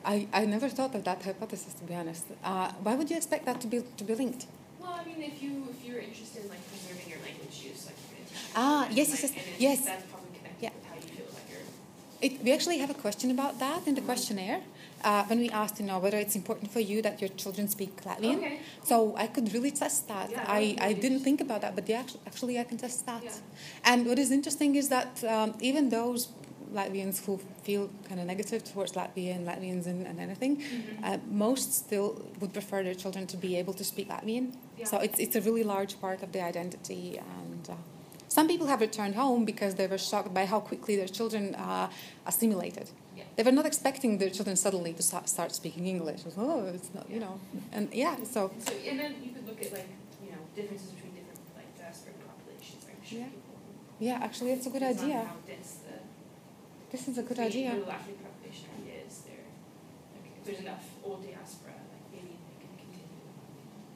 [0.04, 2.24] I, I never thought of that hypothesis to be honest.
[2.42, 4.42] Uh, why would you expect that to be to be linked?
[4.80, 7.98] Well, I mean, if you if you're interested in like preserving your language use, like
[8.08, 9.78] you're gonna teach Ah, yes, yes, yes, and yes.
[9.90, 10.72] That's probably connected Yeah.
[10.76, 11.62] with how you feel about your.
[12.26, 14.60] It, we actually have a question about that in the questionnaire
[15.04, 18.02] uh, when we asked, you know, whether it's important for you that your children speak
[18.04, 18.38] Latvian.
[18.38, 18.58] Okay.
[18.84, 20.30] So I could really test that.
[20.30, 23.22] Yeah, I, I didn't think about that, but yeah, actually, actually I can test that.
[23.24, 23.32] Yeah.
[23.84, 26.28] And what is interesting is that um, even those
[26.72, 31.04] Latvians who feel kind of negative towards Latvia and Latvians and, and anything, Mhm.
[31.04, 32.08] uh, most still
[32.40, 34.52] would prefer their children to be able to speak Latvian.
[34.84, 37.18] So it's, it's a really large part of the identity.
[37.18, 37.74] And uh,
[38.28, 41.90] some people have returned home because they were shocked by how quickly their children uh,
[42.26, 42.88] assimilated.
[43.36, 46.20] They were not expecting their children suddenly to start, start speaking English.
[46.36, 47.40] Oh, it's not, you know.
[47.72, 49.88] And yeah, so So and then you could look at like
[50.24, 52.84] you know differences between different like diasporic populations.
[52.90, 53.26] I'm sure Yeah.
[53.26, 53.54] people.
[53.98, 55.18] yeah, actually, it's a good idea.
[55.24, 55.94] How dense the
[56.92, 57.70] This is a good idea.
[57.70, 58.68] African population
[59.06, 59.46] is there.
[60.14, 63.24] Like, if there's enough old diaspora, like maybe they can continue.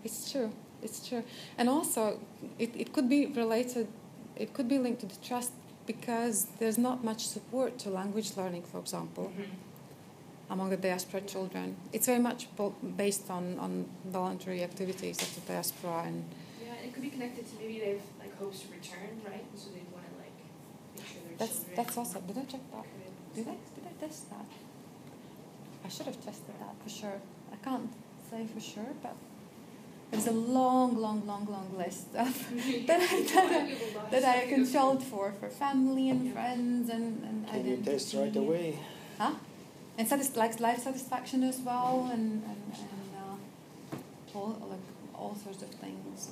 [0.07, 0.51] It's true.
[0.83, 1.25] It's true.
[1.59, 2.21] And also,
[2.59, 3.89] it, it could be related,
[4.37, 5.53] it could be linked to the trust
[5.87, 10.53] because there's not much support to language learning, for example, mm-hmm.
[10.53, 11.77] among the diaspora children.
[11.93, 12.49] It's very much
[12.97, 16.05] based on, on voluntary activities of the diaspora.
[16.07, 16.25] And
[16.63, 19.45] Yeah, and it could be connected to maybe they've like hopes to return, right?
[19.55, 20.37] So they want to like
[20.97, 21.77] make sure their that's, children.
[21.77, 22.87] that's also, did I check that?
[23.35, 24.47] Did I, did I test that?
[25.85, 27.21] I should have tested that for sure.
[27.53, 27.91] I can't
[28.31, 29.15] say for sure, but
[30.15, 32.29] there's a long, long, long, long list of
[32.87, 37.67] that I, that I, that I controlled for for family and friends and and Can
[37.67, 38.79] you test right away?
[39.19, 39.35] Huh?
[39.99, 42.63] And satis- like life satisfaction as well, and and,
[42.95, 46.31] and uh, all like all sorts of things.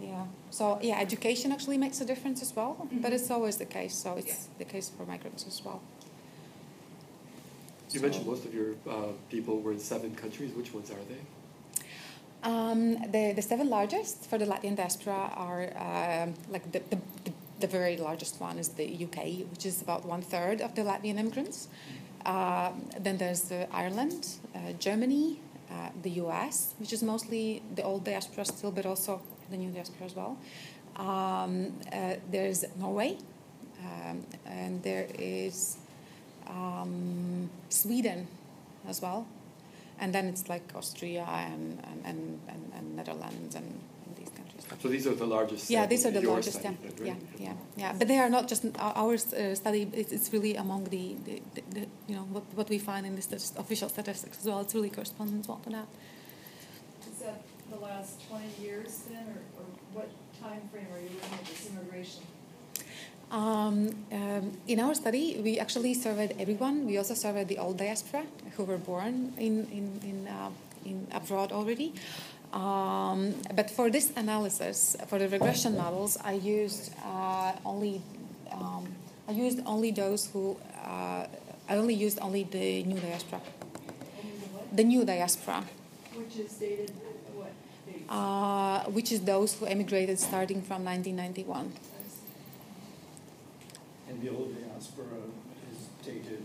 [0.00, 0.26] Yeah.
[0.50, 3.94] So yeah, education actually makes a difference as well, but it's always the case.
[3.94, 5.80] So it's the case for migrants as well.
[7.92, 10.50] You mentioned most of your uh, people were in seven countries.
[10.52, 11.22] Which ones are they?
[12.44, 16.98] Um, the, the seven largest for the Latvian diaspora are um, like the, the,
[17.60, 21.18] the, very largest one is the UK, which is about one third of the Latvian
[21.18, 21.68] immigrants.
[22.26, 28.04] Um then there's uh, Ireland, uh, Germany, uh, the US, which is mostly the old
[28.04, 30.36] diaspora still, but also the new diaspora as well.
[30.96, 33.16] Um, uh, there's Norway,
[33.82, 35.78] um, and there is
[36.46, 38.26] um, Sweden
[38.86, 39.26] as well
[40.00, 43.68] and then it's like Austria and and, and, and, and Netherlands and,
[44.06, 44.64] and these countries.
[44.82, 45.70] So these are the largest.
[45.70, 46.60] Yeah, these are the largest.
[46.60, 47.92] study Yeah, then, yeah, yeah, yeah.
[47.98, 49.82] But they are not just our our, uh, study.
[49.92, 53.14] It's, it's really among the, the, the, the you know what, what we find in
[53.16, 54.60] the statist- official statistics as well.
[54.60, 55.88] It's really corresponds as well to that.
[57.10, 60.08] Is that the last twenty years then, or, or what
[60.42, 62.22] time frame are you looking at this immigration?
[63.34, 66.86] Um, um, in our study, we actually surveyed everyone.
[66.86, 68.22] We also surveyed the old diaspora
[68.56, 70.50] who were born in in in, uh,
[70.84, 71.92] in abroad already.
[72.52, 78.02] Um, but for this analysis, for the regression models, I used uh, only
[78.52, 78.86] um,
[79.26, 81.26] I used only those who uh,
[81.68, 83.40] I only used only the new diaspora,
[84.70, 85.64] the new diaspora,
[86.14, 86.92] Which is dated
[87.34, 87.50] what
[88.08, 91.93] uh, which is those who emigrated starting from 1991.
[94.08, 95.18] And the old diaspora
[95.70, 96.42] is dated,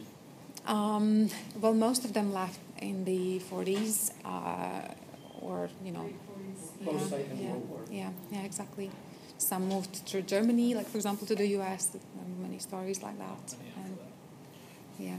[0.66, 1.30] Um,
[1.62, 4.82] well, most of them left in the 40s, uh,
[5.42, 6.10] or you know,
[6.82, 6.92] yeah,
[7.34, 7.82] yeah, War.
[7.92, 8.92] yeah, yeah, exactly.
[9.38, 11.96] Some moved to Germany, like for example, to the U.S.
[12.42, 13.56] Many stories like that.
[13.84, 13.98] And,
[15.00, 15.18] yeah.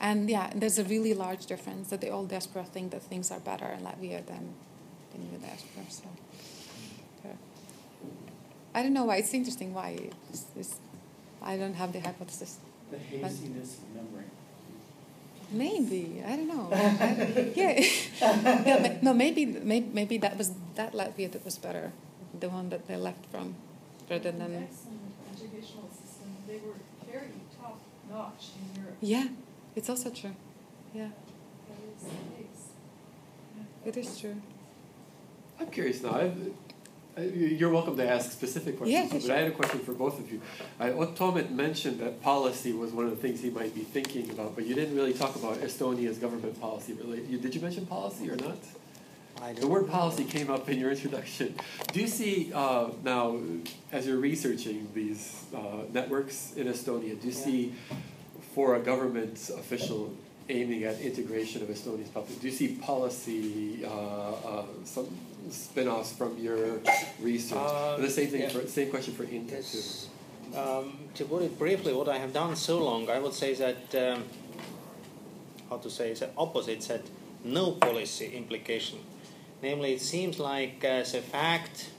[0.00, 3.40] And yeah, there's a really large difference that the old diaspora think that things are
[3.40, 4.54] better in Latvia than
[5.12, 5.84] the new diaspora.
[5.88, 6.04] So.
[8.74, 9.16] I don't know why.
[9.16, 9.98] It's interesting why.
[10.30, 10.74] It's, it's,
[11.42, 12.56] I don't have the hypothesis.
[12.90, 14.24] the haziness of memory.
[15.50, 16.68] Maybe I don't know.
[16.72, 17.84] I don't- yeah,
[18.20, 18.98] yeah.
[19.02, 21.92] No, maybe, maybe maybe that was that Latvia that was better,
[22.40, 23.54] the one that they left from,
[24.10, 25.00] rather than Excellent
[25.34, 26.78] educational system, they were
[27.10, 27.28] very
[27.60, 27.78] top
[28.10, 28.96] notch in Europe.
[29.00, 29.28] yeah.
[29.76, 30.34] It's also true.
[30.94, 31.08] Yeah,
[31.68, 32.62] That is the case.
[33.56, 33.88] Yeah.
[33.88, 34.36] it is true.
[35.60, 36.30] I'm curious now.
[37.16, 39.34] I've, I, you're welcome to ask specific questions, Yeah, but sure.
[39.34, 40.40] I had a question for both of you.
[40.80, 44.54] I, Toomet mentioned that policy was one of the things he might be thinking about,
[44.54, 46.94] but you didn't really talk about Estonia's government policy.
[46.94, 48.58] Really, you, did you mention policy or not?
[49.40, 51.54] I The word policy came up in your introduction.
[51.92, 53.38] Do you see uh, now,
[53.90, 55.58] as you're researching these uh,
[55.92, 57.44] networks in Estonia, do you Yeah.
[57.44, 57.74] see
[58.54, 60.14] for a government official
[60.48, 65.06] aiming at integration of Estonia's public, do you see policy, uh, uh, some
[65.50, 66.80] spin-offs from your
[67.20, 67.58] research?
[67.58, 68.48] Uh, the same thing yeah.
[68.48, 70.58] for same question for Inta too.
[70.58, 73.94] Um, to put it briefly, what I have done so long, I would say that
[73.94, 74.24] um,
[75.70, 77.02] how to say the opposite, that
[77.44, 78.98] no policy implication.
[79.62, 81.90] Namely, it seems like uh, the fact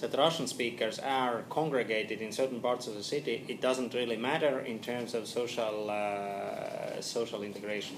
[0.00, 4.60] that Russian speakers are congregated in certain parts of the city, it doesn't really matter
[4.60, 7.96] in terms of social uh, social integration.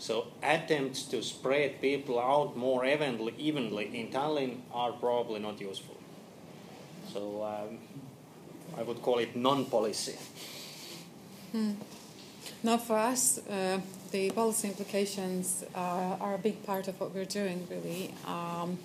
[0.00, 5.96] So attempts to spread people out more evenly, evenly in Tallinn are probably not useful.
[7.12, 7.78] So um,
[8.78, 10.16] I would call it non-policy.
[11.52, 11.72] Hmm.
[12.62, 17.26] Now, for us, uh, the policy implications uh, are a big part of what we're
[17.26, 18.14] doing, really.
[18.26, 18.78] Um,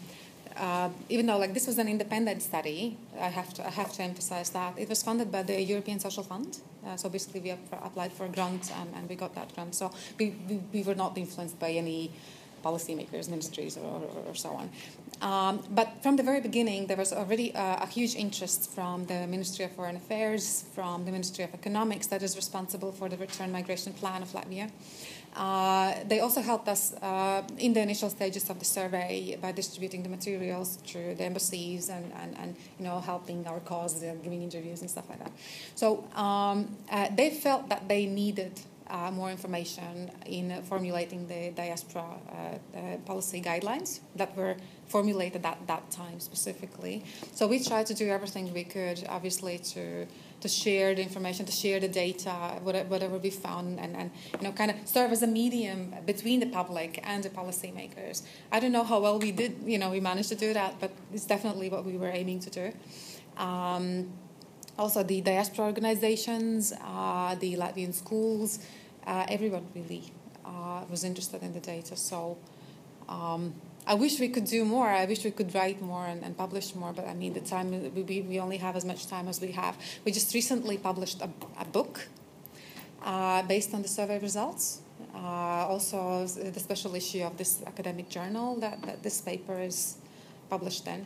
[0.57, 4.03] uh, even though, like, this was an independent study, I have to I have to
[4.03, 6.59] emphasize that it was funded by the European Social Fund.
[6.85, 9.75] Uh, so basically, we ap- applied for a grant and, and we got that grant.
[9.75, 12.11] So we, we, we were not influenced by any
[12.63, 14.69] policymakers, ministries, or, or, or so on.
[15.21, 19.65] Um, but from the very beginning, there was already a huge interest from the Ministry
[19.65, 23.93] of Foreign Affairs, from the Ministry of Economics, that is responsible for the return migration
[23.93, 24.71] plan of Latvia.
[25.35, 30.01] Uh, they also helped us uh, in the initial stages of the survey by distributing
[30.01, 34.41] the materials through the embassies and, and, and you know helping our cause, uh, giving
[34.41, 35.31] interviews and stuff like that.
[35.75, 42.05] So um, uh, they felt that they needed uh, more information in formulating the diaspora
[42.05, 44.55] uh, policy guidelines that were
[44.87, 47.03] formulated at that time specifically.
[47.33, 50.05] So we tried to do everything we could, obviously, to
[50.45, 54.51] to share the information, to share the data, whatever, we found, and, and you know,
[54.51, 58.21] kind of serve as a medium between the public and the policymakers.
[58.51, 60.91] I don't know how well we did, you know, we managed to do that, but
[61.13, 62.65] it's definitely what we were aiming to do.
[63.37, 64.13] Um,
[64.77, 68.59] also, the diaspora organizations, uh, the Latvian schools,
[69.07, 70.03] uh, everyone really
[70.45, 71.95] uh, was interested in the data.
[71.95, 72.37] So.
[73.07, 73.53] Um,
[73.87, 74.87] I wish we could do more.
[74.87, 77.69] I wish we could write more and, and publish more, but I mean, the time
[77.93, 79.77] we, we only have as much time as we have.
[80.03, 81.29] We just recently published a,
[81.59, 82.07] a book
[83.03, 84.81] uh, based on the survey results.
[85.13, 89.97] Uh, also, the special issue of this academic journal that, that this paper is
[90.49, 91.05] published in.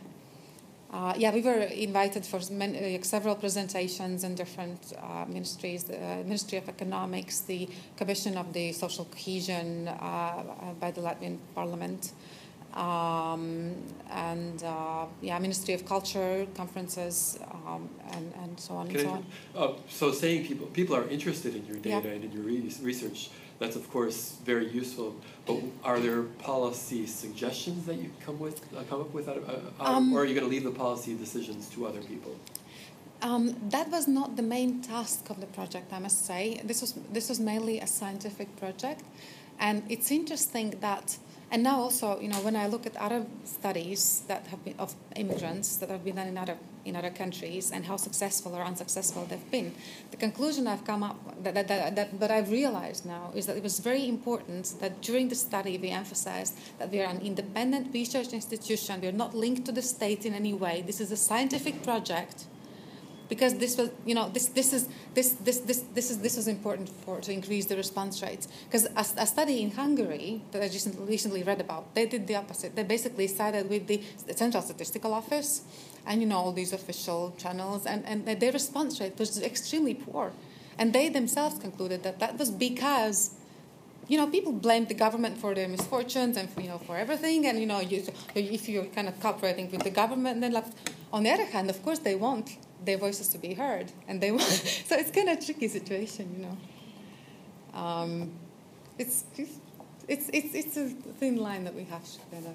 [0.92, 5.96] Uh, yeah, we were invited for many, uh, several presentations in different uh, ministries the
[5.96, 10.42] uh, Ministry of Economics, the Commission of the Social Cohesion uh,
[10.80, 12.10] by the Latvian Parliament,
[12.74, 13.74] um,
[14.10, 19.10] and uh, yeah, Ministry of Culture conferences um, and, and so on Can and so
[19.58, 19.70] I, on.
[19.70, 22.14] Uh, so saying people people are interested in your data Yeah.
[22.14, 25.14] and in your re- research, that's of course very useful.
[25.46, 29.48] But are there policy suggestions that you come with uh, come up with, out of,
[29.48, 32.34] uh, Um, or are you going to leave the policy decisions to other people?
[33.22, 36.60] Um, that was not the main task of the project, I must say.
[36.64, 39.02] This was this was mainly a scientific project,
[39.58, 41.18] and it's interesting that.
[41.52, 44.94] And now also, you know, when I look at other studies that have been of
[45.16, 49.26] immigrants that have been done in other in other countries and how successful or unsuccessful
[49.28, 49.74] they've been,
[50.12, 53.56] the conclusion I've come up that that, that, that, that I've realized now is that
[53.56, 57.92] it was very important that during the study we emphasized that we are an independent
[57.92, 59.00] research institution.
[59.00, 60.82] We are not linked to the state in any way.
[60.86, 62.46] This is a scientific project
[63.30, 66.48] because this was you know this this is this this this this is this was
[66.48, 68.48] important for to increase the response rates.
[68.66, 72.34] Because a, a study in Hungary that I just recently read about they did the
[72.34, 72.76] opposite.
[72.76, 74.02] They basically sided with the,
[74.34, 75.62] Central Statistical Office
[76.06, 80.32] and you know all these official channels and and their response rate was extremely poor.
[80.76, 83.34] And they themselves concluded that that was because
[84.08, 87.60] you know, people blame the government for their misfortunes and you know for everything, and
[87.60, 88.02] you know, you,
[88.34, 90.64] if you're kind of cooperating with the government, then like,
[91.12, 94.30] on the other hand, of course, they want their voices to be heard, and they
[94.30, 94.42] want.
[94.88, 97.78] so it's kind of tricky situation, you know.
[97.78, 98.32] Um,
[98.98, 99.24] it's,
[100.08, 102.54] it's it's it's a thin line that we have to kind of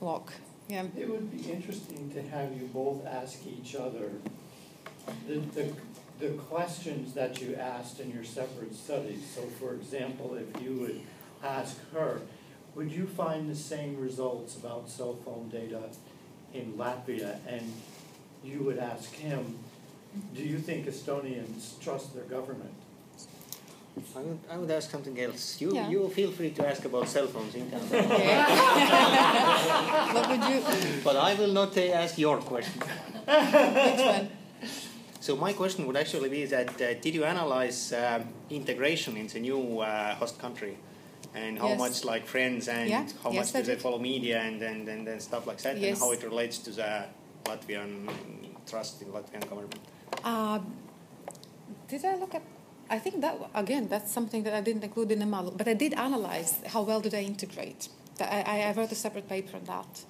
[0.00, 0.32] walk.
[0.68, 0.86] Yeah.
[0.96, 4.10] It would be interesting to have you both ask each other
[5.26, 5.72] the, the,
[6.18, 9.24] the questions that you asked in your separate studies.
[9.34, 11.00] So for example, if you would
[11.42, 12.20] ask her,
[12.74, 15.82] would you find the same results about cell phone data
[16.52, 17.36] in Latvia?
[17.46, 17.72] And
[18.44, 19.58] you would ask him,
[20.34, 22.72] do you think Estonians trust their government?
[24.16, 25.60] I would, I would ask something else.
[25.60, 25.88] You, Yeah.
[25.88, 27.80] you feel free to ask about cell phones in town.
[30.14, 30.60] what would you?
[31.04, 32.80] but I will not uh, ask your question.
[33.26, 34.28] Which one?
[35.20, 39.80] So my question would actually be that uh, did you analyze um, integration into new
[39.80, 40.76] uh, host country?
[41.34, 41.78] And how Yes.
[41.78, 44.86] much like friends and Yeah, how yes, much I do they follow media and, and,
[44.88, 45.88] and, and stuff like that Yes.
[45.88, 47.04] and how it relates to the
[47.44, 48.08] Latvian
[48.66, 49.78] trust in Latvian government?
[50.22, 50.58] Uh,
[51.88, 52.42] did I look at?
[52.90, 55.74] I think that again, that's something that I didn't include in the model, but I
[55.74, 57.88] did analyze how well do they integrate.
[58.20, 60.04] I, I wrote a separate paper on that,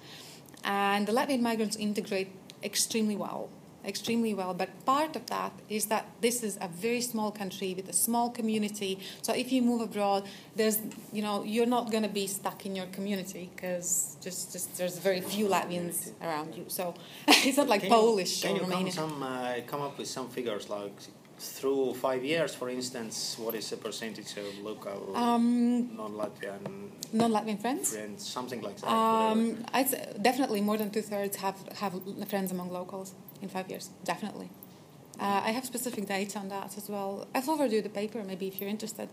[0.63, 2.29] and the Latvian migrants integrate
[2.63, 3.49] extremely well,
[3.87, 4.53] extremely well.
[4.53, 8.29] But part of that is that this is a very small country with a small
[8.29, 8.99] community.
[9.21, 10.23] So if you move abroad,
[10.55, 10.79] there's
[11.13, 14.97] you know you're not going to be stuck in your community because just just there's
[14.99, 16.65] very few Latvians around you.
[16.67, 16.93] So
[17.27, 20.07] it's not like Can you- Polish Can or you come, some, uh, come up with
[20.07, 20.93] some figures like
[21.37, 26.61] through five years, for instance, what is the percentage of local Um, non-Latvian
[27.13, 27.93] non-Latvian friends.
[27.93, 28.89] friends, something like that?
[28.89, 29.57] Um,
[30.21, 31.93] definitely more than two thirds have have
[32.27, 33.13] friends among locals
[33.45, 33.85] in five years.
[34.03, 34.49] Definitely.
[35.19, 37.11] Uh, I have specific data on that as well.
[37.33, 39.07] I'll forward you the paper, maybe if you're interested.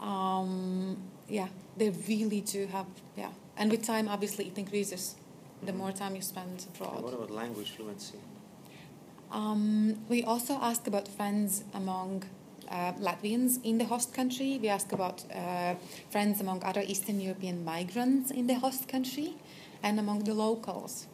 [0.00, 0.96] Um,
[1.28, 2.86] yeah, they really do have
[3.16, 5.16] yeah, and with time, obviously, it increases.
[5.68, 7.02] The more time you spend And abroad.
[7.02, 8.18] what about language fluency?
[9.32, 12.22] Um, we also ask about friends among
[12.70, 14.50] uh, Latvians in the host country.
[14.62, 15.74] We ask about uh,
[16.10, 19.34] friends among other Eastern European migrants in the host country
[19.82, 21.08] and among the locals.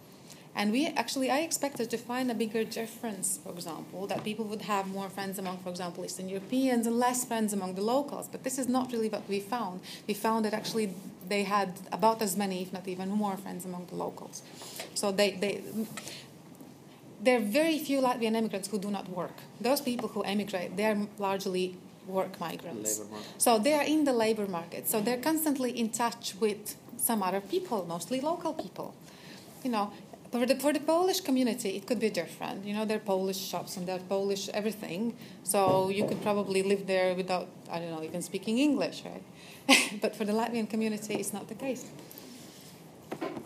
[0.56, 4.62] And we actually, I expected to find a bigger difference, for example, that people would
[4.62, 8.28] have more friends among, for example, Eastern Europeans and less friends among the locals.
[8.28, 9.80] But this is not really what we found.
[10.06, 10.94] We found that actually
[11.28, 14.42] they had about as many, if not even more, friends among the locals.
[14.94, 15.62] So they, they
[17.20, 19.32] there are very few Latvian immigrants who do not work.
[19.60, 21.76] Those people who emigrate, they are largely
[22.06, 23.00] work migrants.
[23.38, 24.88] So they are in the labor market.
[24.88, 28.94] So they're constantly in touch with some other people, mostly local people.
[29.62, 29.92] You know,
[30.38, 32.64] for the, for the Polish community, it could be different.
[32.64, 35.16] You know, there are Polish shops and there are Polish everything.
[35.44, 39.22] So you could probably live there without, I don't know, even speaking English, right?
[40.02, 41.84] but for the Latvian community, it's not the case.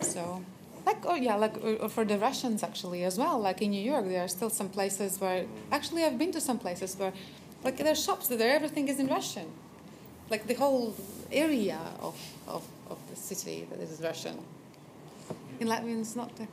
[0.01, 0.43] So,
[0.83, 3.37] like, oh yeah, like or, or for the Russians actually as well.
[3.39, 6.57] Like in New York, there are still some places where, actually, I've been to some
[6.57, 7.13] places where,
[7.63, 9.51] like, there are shops that there everything is in Russian.
[10.31, 10.95] Like the whole
[11.31, 12.17] area of,
[12.47, 14.39] of, of the city that is Russian.
[15.59, 16.35] In Latvian, it's not.
[16.35, 16.47] The,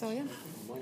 [0.00, 0.20] so yeah.
[0.20, 0.28] In
[0.64, 0.80] for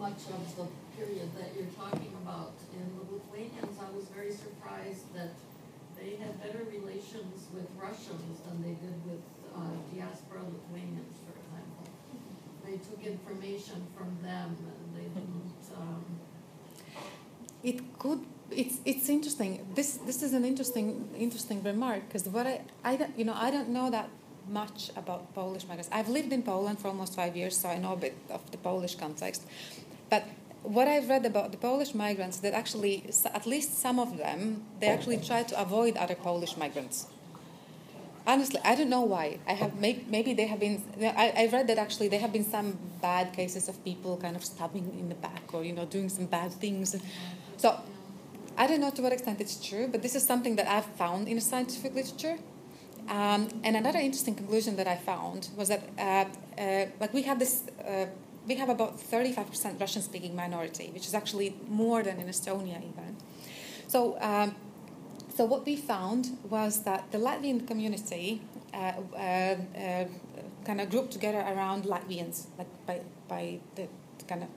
[0.00, 0.66] much of the
[0.98, 2.54] period that you're talking about.
[2.74, 5.34] And the Lithuanians, I was very surprised that
[5.96, 9.22] they had better relations with Russians than they did with
[9.54, 11.86] uh, diaspora Lithuanians, for example.
[12.66, 15.54] They took information from them and they didn't.
[15.78, 16.04] Um,
[17.62, 18.26] it could.
[18.50, 19.64] It's it's interesting.
[19.76, 23.68] This this is an interesting interesting remark because what I I you know I don't
[23.68, 24.10] know that
[24.48, 25.88] much about Polish migrants.
[25.92, 28.58] I've lived in Poland for almost five years, so I know a bit of the
[28.58, 29.42] Polish context.
[30.10, 30.24] But
[30.62, 34.88] what I've read about the Polish migrants, that actually, at least some of them, they
[34.88, 37.06] actually try to avoid other Polish migrants.
[38.26, 39.38] Honestly, I don't know why.
[39.46, 40.82] I have maybe, they have been.
[40.98, 44.42] I, I read that actually there have been some bad cases of people kind of
[44.42, 46.96] stabbing in the back or you know doing some bad things.
[47.58, 47.78] So
[48.56, 51.28] I don't know to what extent it's true, but this is something that I've found
[51.28, 52.38] in the scientific literature.
[53.08, 56.24] Um, and another interesting conclusion that I found was that, uh,
[56.60, 58.06] uh, like, we have this, uh,
[58.46, 63.16] we have about 35% Russian speaking minority, which is actually more than in Estonia, even.
[63.88, 64.54] So, um,
[65.36, 68.40] so what we found was that the Latvian community
[68.72, 70.04] uh, uh,
[70.64, 73.88] kind of grouped together around Latvians, like by, by the
[74.26, 74.48] kind of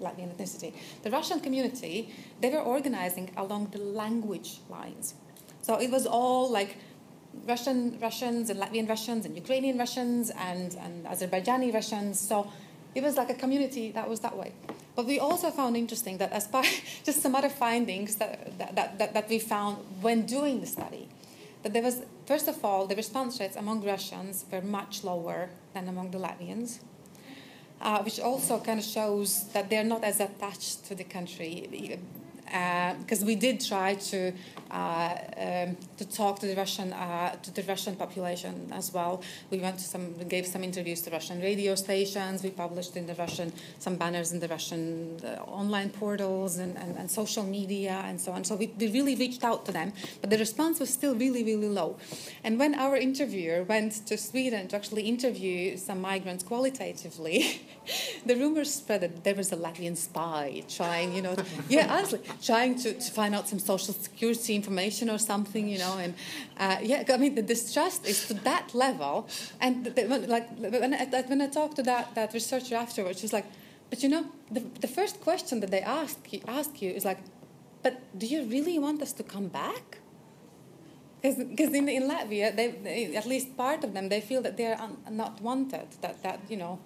[0.00, 0.72] Latvian ethnicity.
[1.02, 5.14] The Russian community, they were organizing along the language lines.
[5.62, 6.76] So it was all like
[7.46, 12.20] Russian Russians and Latvian Russians and Ukrainian Russians and, and Azerbaijani Russians.
[12.20, 12.50] So
[12.94, 14.52] it was like a community that was that way.
[14.94, 16.66] But we also found interesting that as part,
[17.04, 21.08] just some other findings that, that, that, that we found when doing the study,
[21.62, 25.88] that there was, first of all, the response rates among Russians were much lower than
[25.88, 26.80] among the Latvians.
[27.80, 31.68] Uh, which also kind of shows that they're not as attached to the country
[32.52, 34.32] because uh, we did try to
[34.70, 39.22] uh, um, to talk to the Russian uh, to the Russian population as well.
[39.50, 42.42] We went to some, gave some interviews to Russian radio stations.
[42.42, 47.10] We published in the Russian some banners in the Russian online portals and, and, and,
[47.10, 48.44] social media and so on.
[48.44, 51.68] So we, we really reached out to them, but the response was still really really
[51.68, 51.98] low.
[52.44, 57.62] And when our interviewer went to Sweden to actually interview some migrants qualitatively,
[58.26, 61.36] the rumors spread that there was a Latvian spy trying, you know,
[61.68, 65.98] yeah, honestly, trying to, to find out some social security information or something, you know,
[65.98, 66.14] and
[66.58, 69.28] uh, yeah, I mean, the distrust is to that level.
[69.60, 69.92] And
[70.28, 73.46] like when I, when I talked to that, that researcher afterwards, she's like,
[73.90, 76.18] but you know, the, the first question that they ask
[76.48, 77.18] ask you is like,
[77.82, 79.98] but do you really want us to come back?
[81.20, 84.80] Because in, in Latvia, they, they, at least part of them, they feel that they're
[84.80, 86.80] un, not wanted, that, that you know.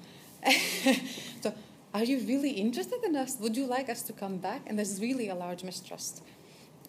[1.40, 1.54] so
[1.96, 3.38] are you really interested in us?
[3.40, 4.60] Would you like us to come back?
[4.66, 6.22] And there's really a large mistrust.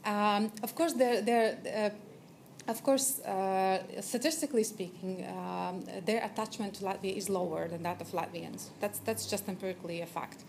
[0.04, 6.84] Um, of course, there, there, uh, of course, uh, statistically speaking, um, their attachment to
[6.84, 8.62] Latvia is lower than that of Latvians.
[8.82, 10.44] That's that's just empirically a fact.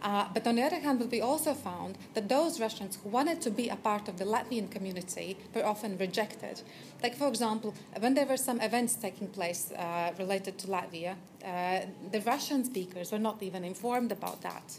[0.00, 3.40] Uh, but on the other hand, what we also found that those Russians who wanted
[3.40, 6.62] to be a part of the Latvian community were often rejected.
[7.02, 11.80] Like, for example, when there were some events taking place uh, related to Latvia, uh,
[12.12, 14.78] the Russian speakers were not even informed about that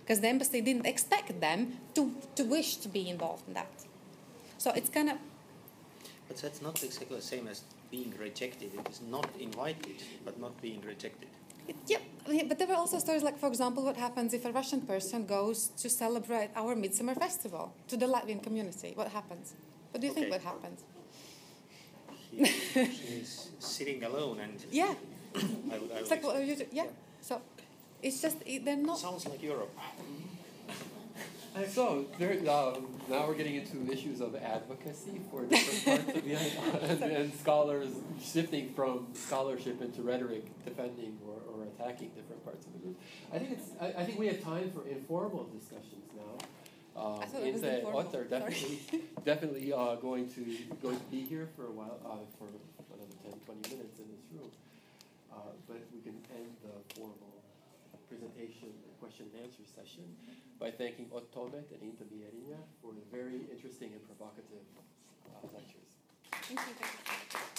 [0.00, 3.70] because the embassy didn't expect them to, to wish to be involved in that.
[4.56, 5.18] So it's kind of.
[6.26, 8.72] But that's not exactly the same as being rejected.
[8.74, 11.28] It is not invited, but not being rejected.
[11.68, 11.98] It, yeah,
[12.48, 15.68] but there were also stories like, for example, what happens if a Russian person goes
[15.82, 18.92] to celebrate our Midsummer Festival to the Latvian community?
[18.94, 19.52] What happens?
[19.90, 20.22] What do you okay.
[20.22, 20.80] think what happens?
[22.30, 22.44] He,
[23.00, 24.64] she's sitting alone and.
[24.70, 24.94] Yeah.
[25.34, 26.86] I would, I would it's like, well, you do, yeah.
[27.20, 27.40] So
[28.02, 28.98] it's just, they're not.
[28.98, 29.70] Sounds like Europe.
[31.66, 32.76] So there, uh,
[33.08, 37.88] now we're getting into issues of advocacy for different parts of the and, and scholars
[38.22, 42.96] shifting from scholarship into rhetoric, defending or, or attacking different parts of the group.
[43.32, 43.70] I think it's.
[43.80, 46.36] I, I think we have time for informal discussions now.
[46.98, 48.80] Um, in the Otter definitely,
[49.24, 50.42] definitely uh, going to
[50.82, 54.24] going to be here for a while uh, for another 10, 20 minutes in this
[54.34, 54.50] room.
[55.30, 57.38] Uh, but we can end the formal
[58.08, 60.02] presentation question and answer session
[60.58, 64.66] by thanking Ott and Inta Mierina for the very interesting and provocative
[65.26, 65.90] uh, lectures.
[66.32, 66.74] Thank you.
[66.80, 67.57] Thank you.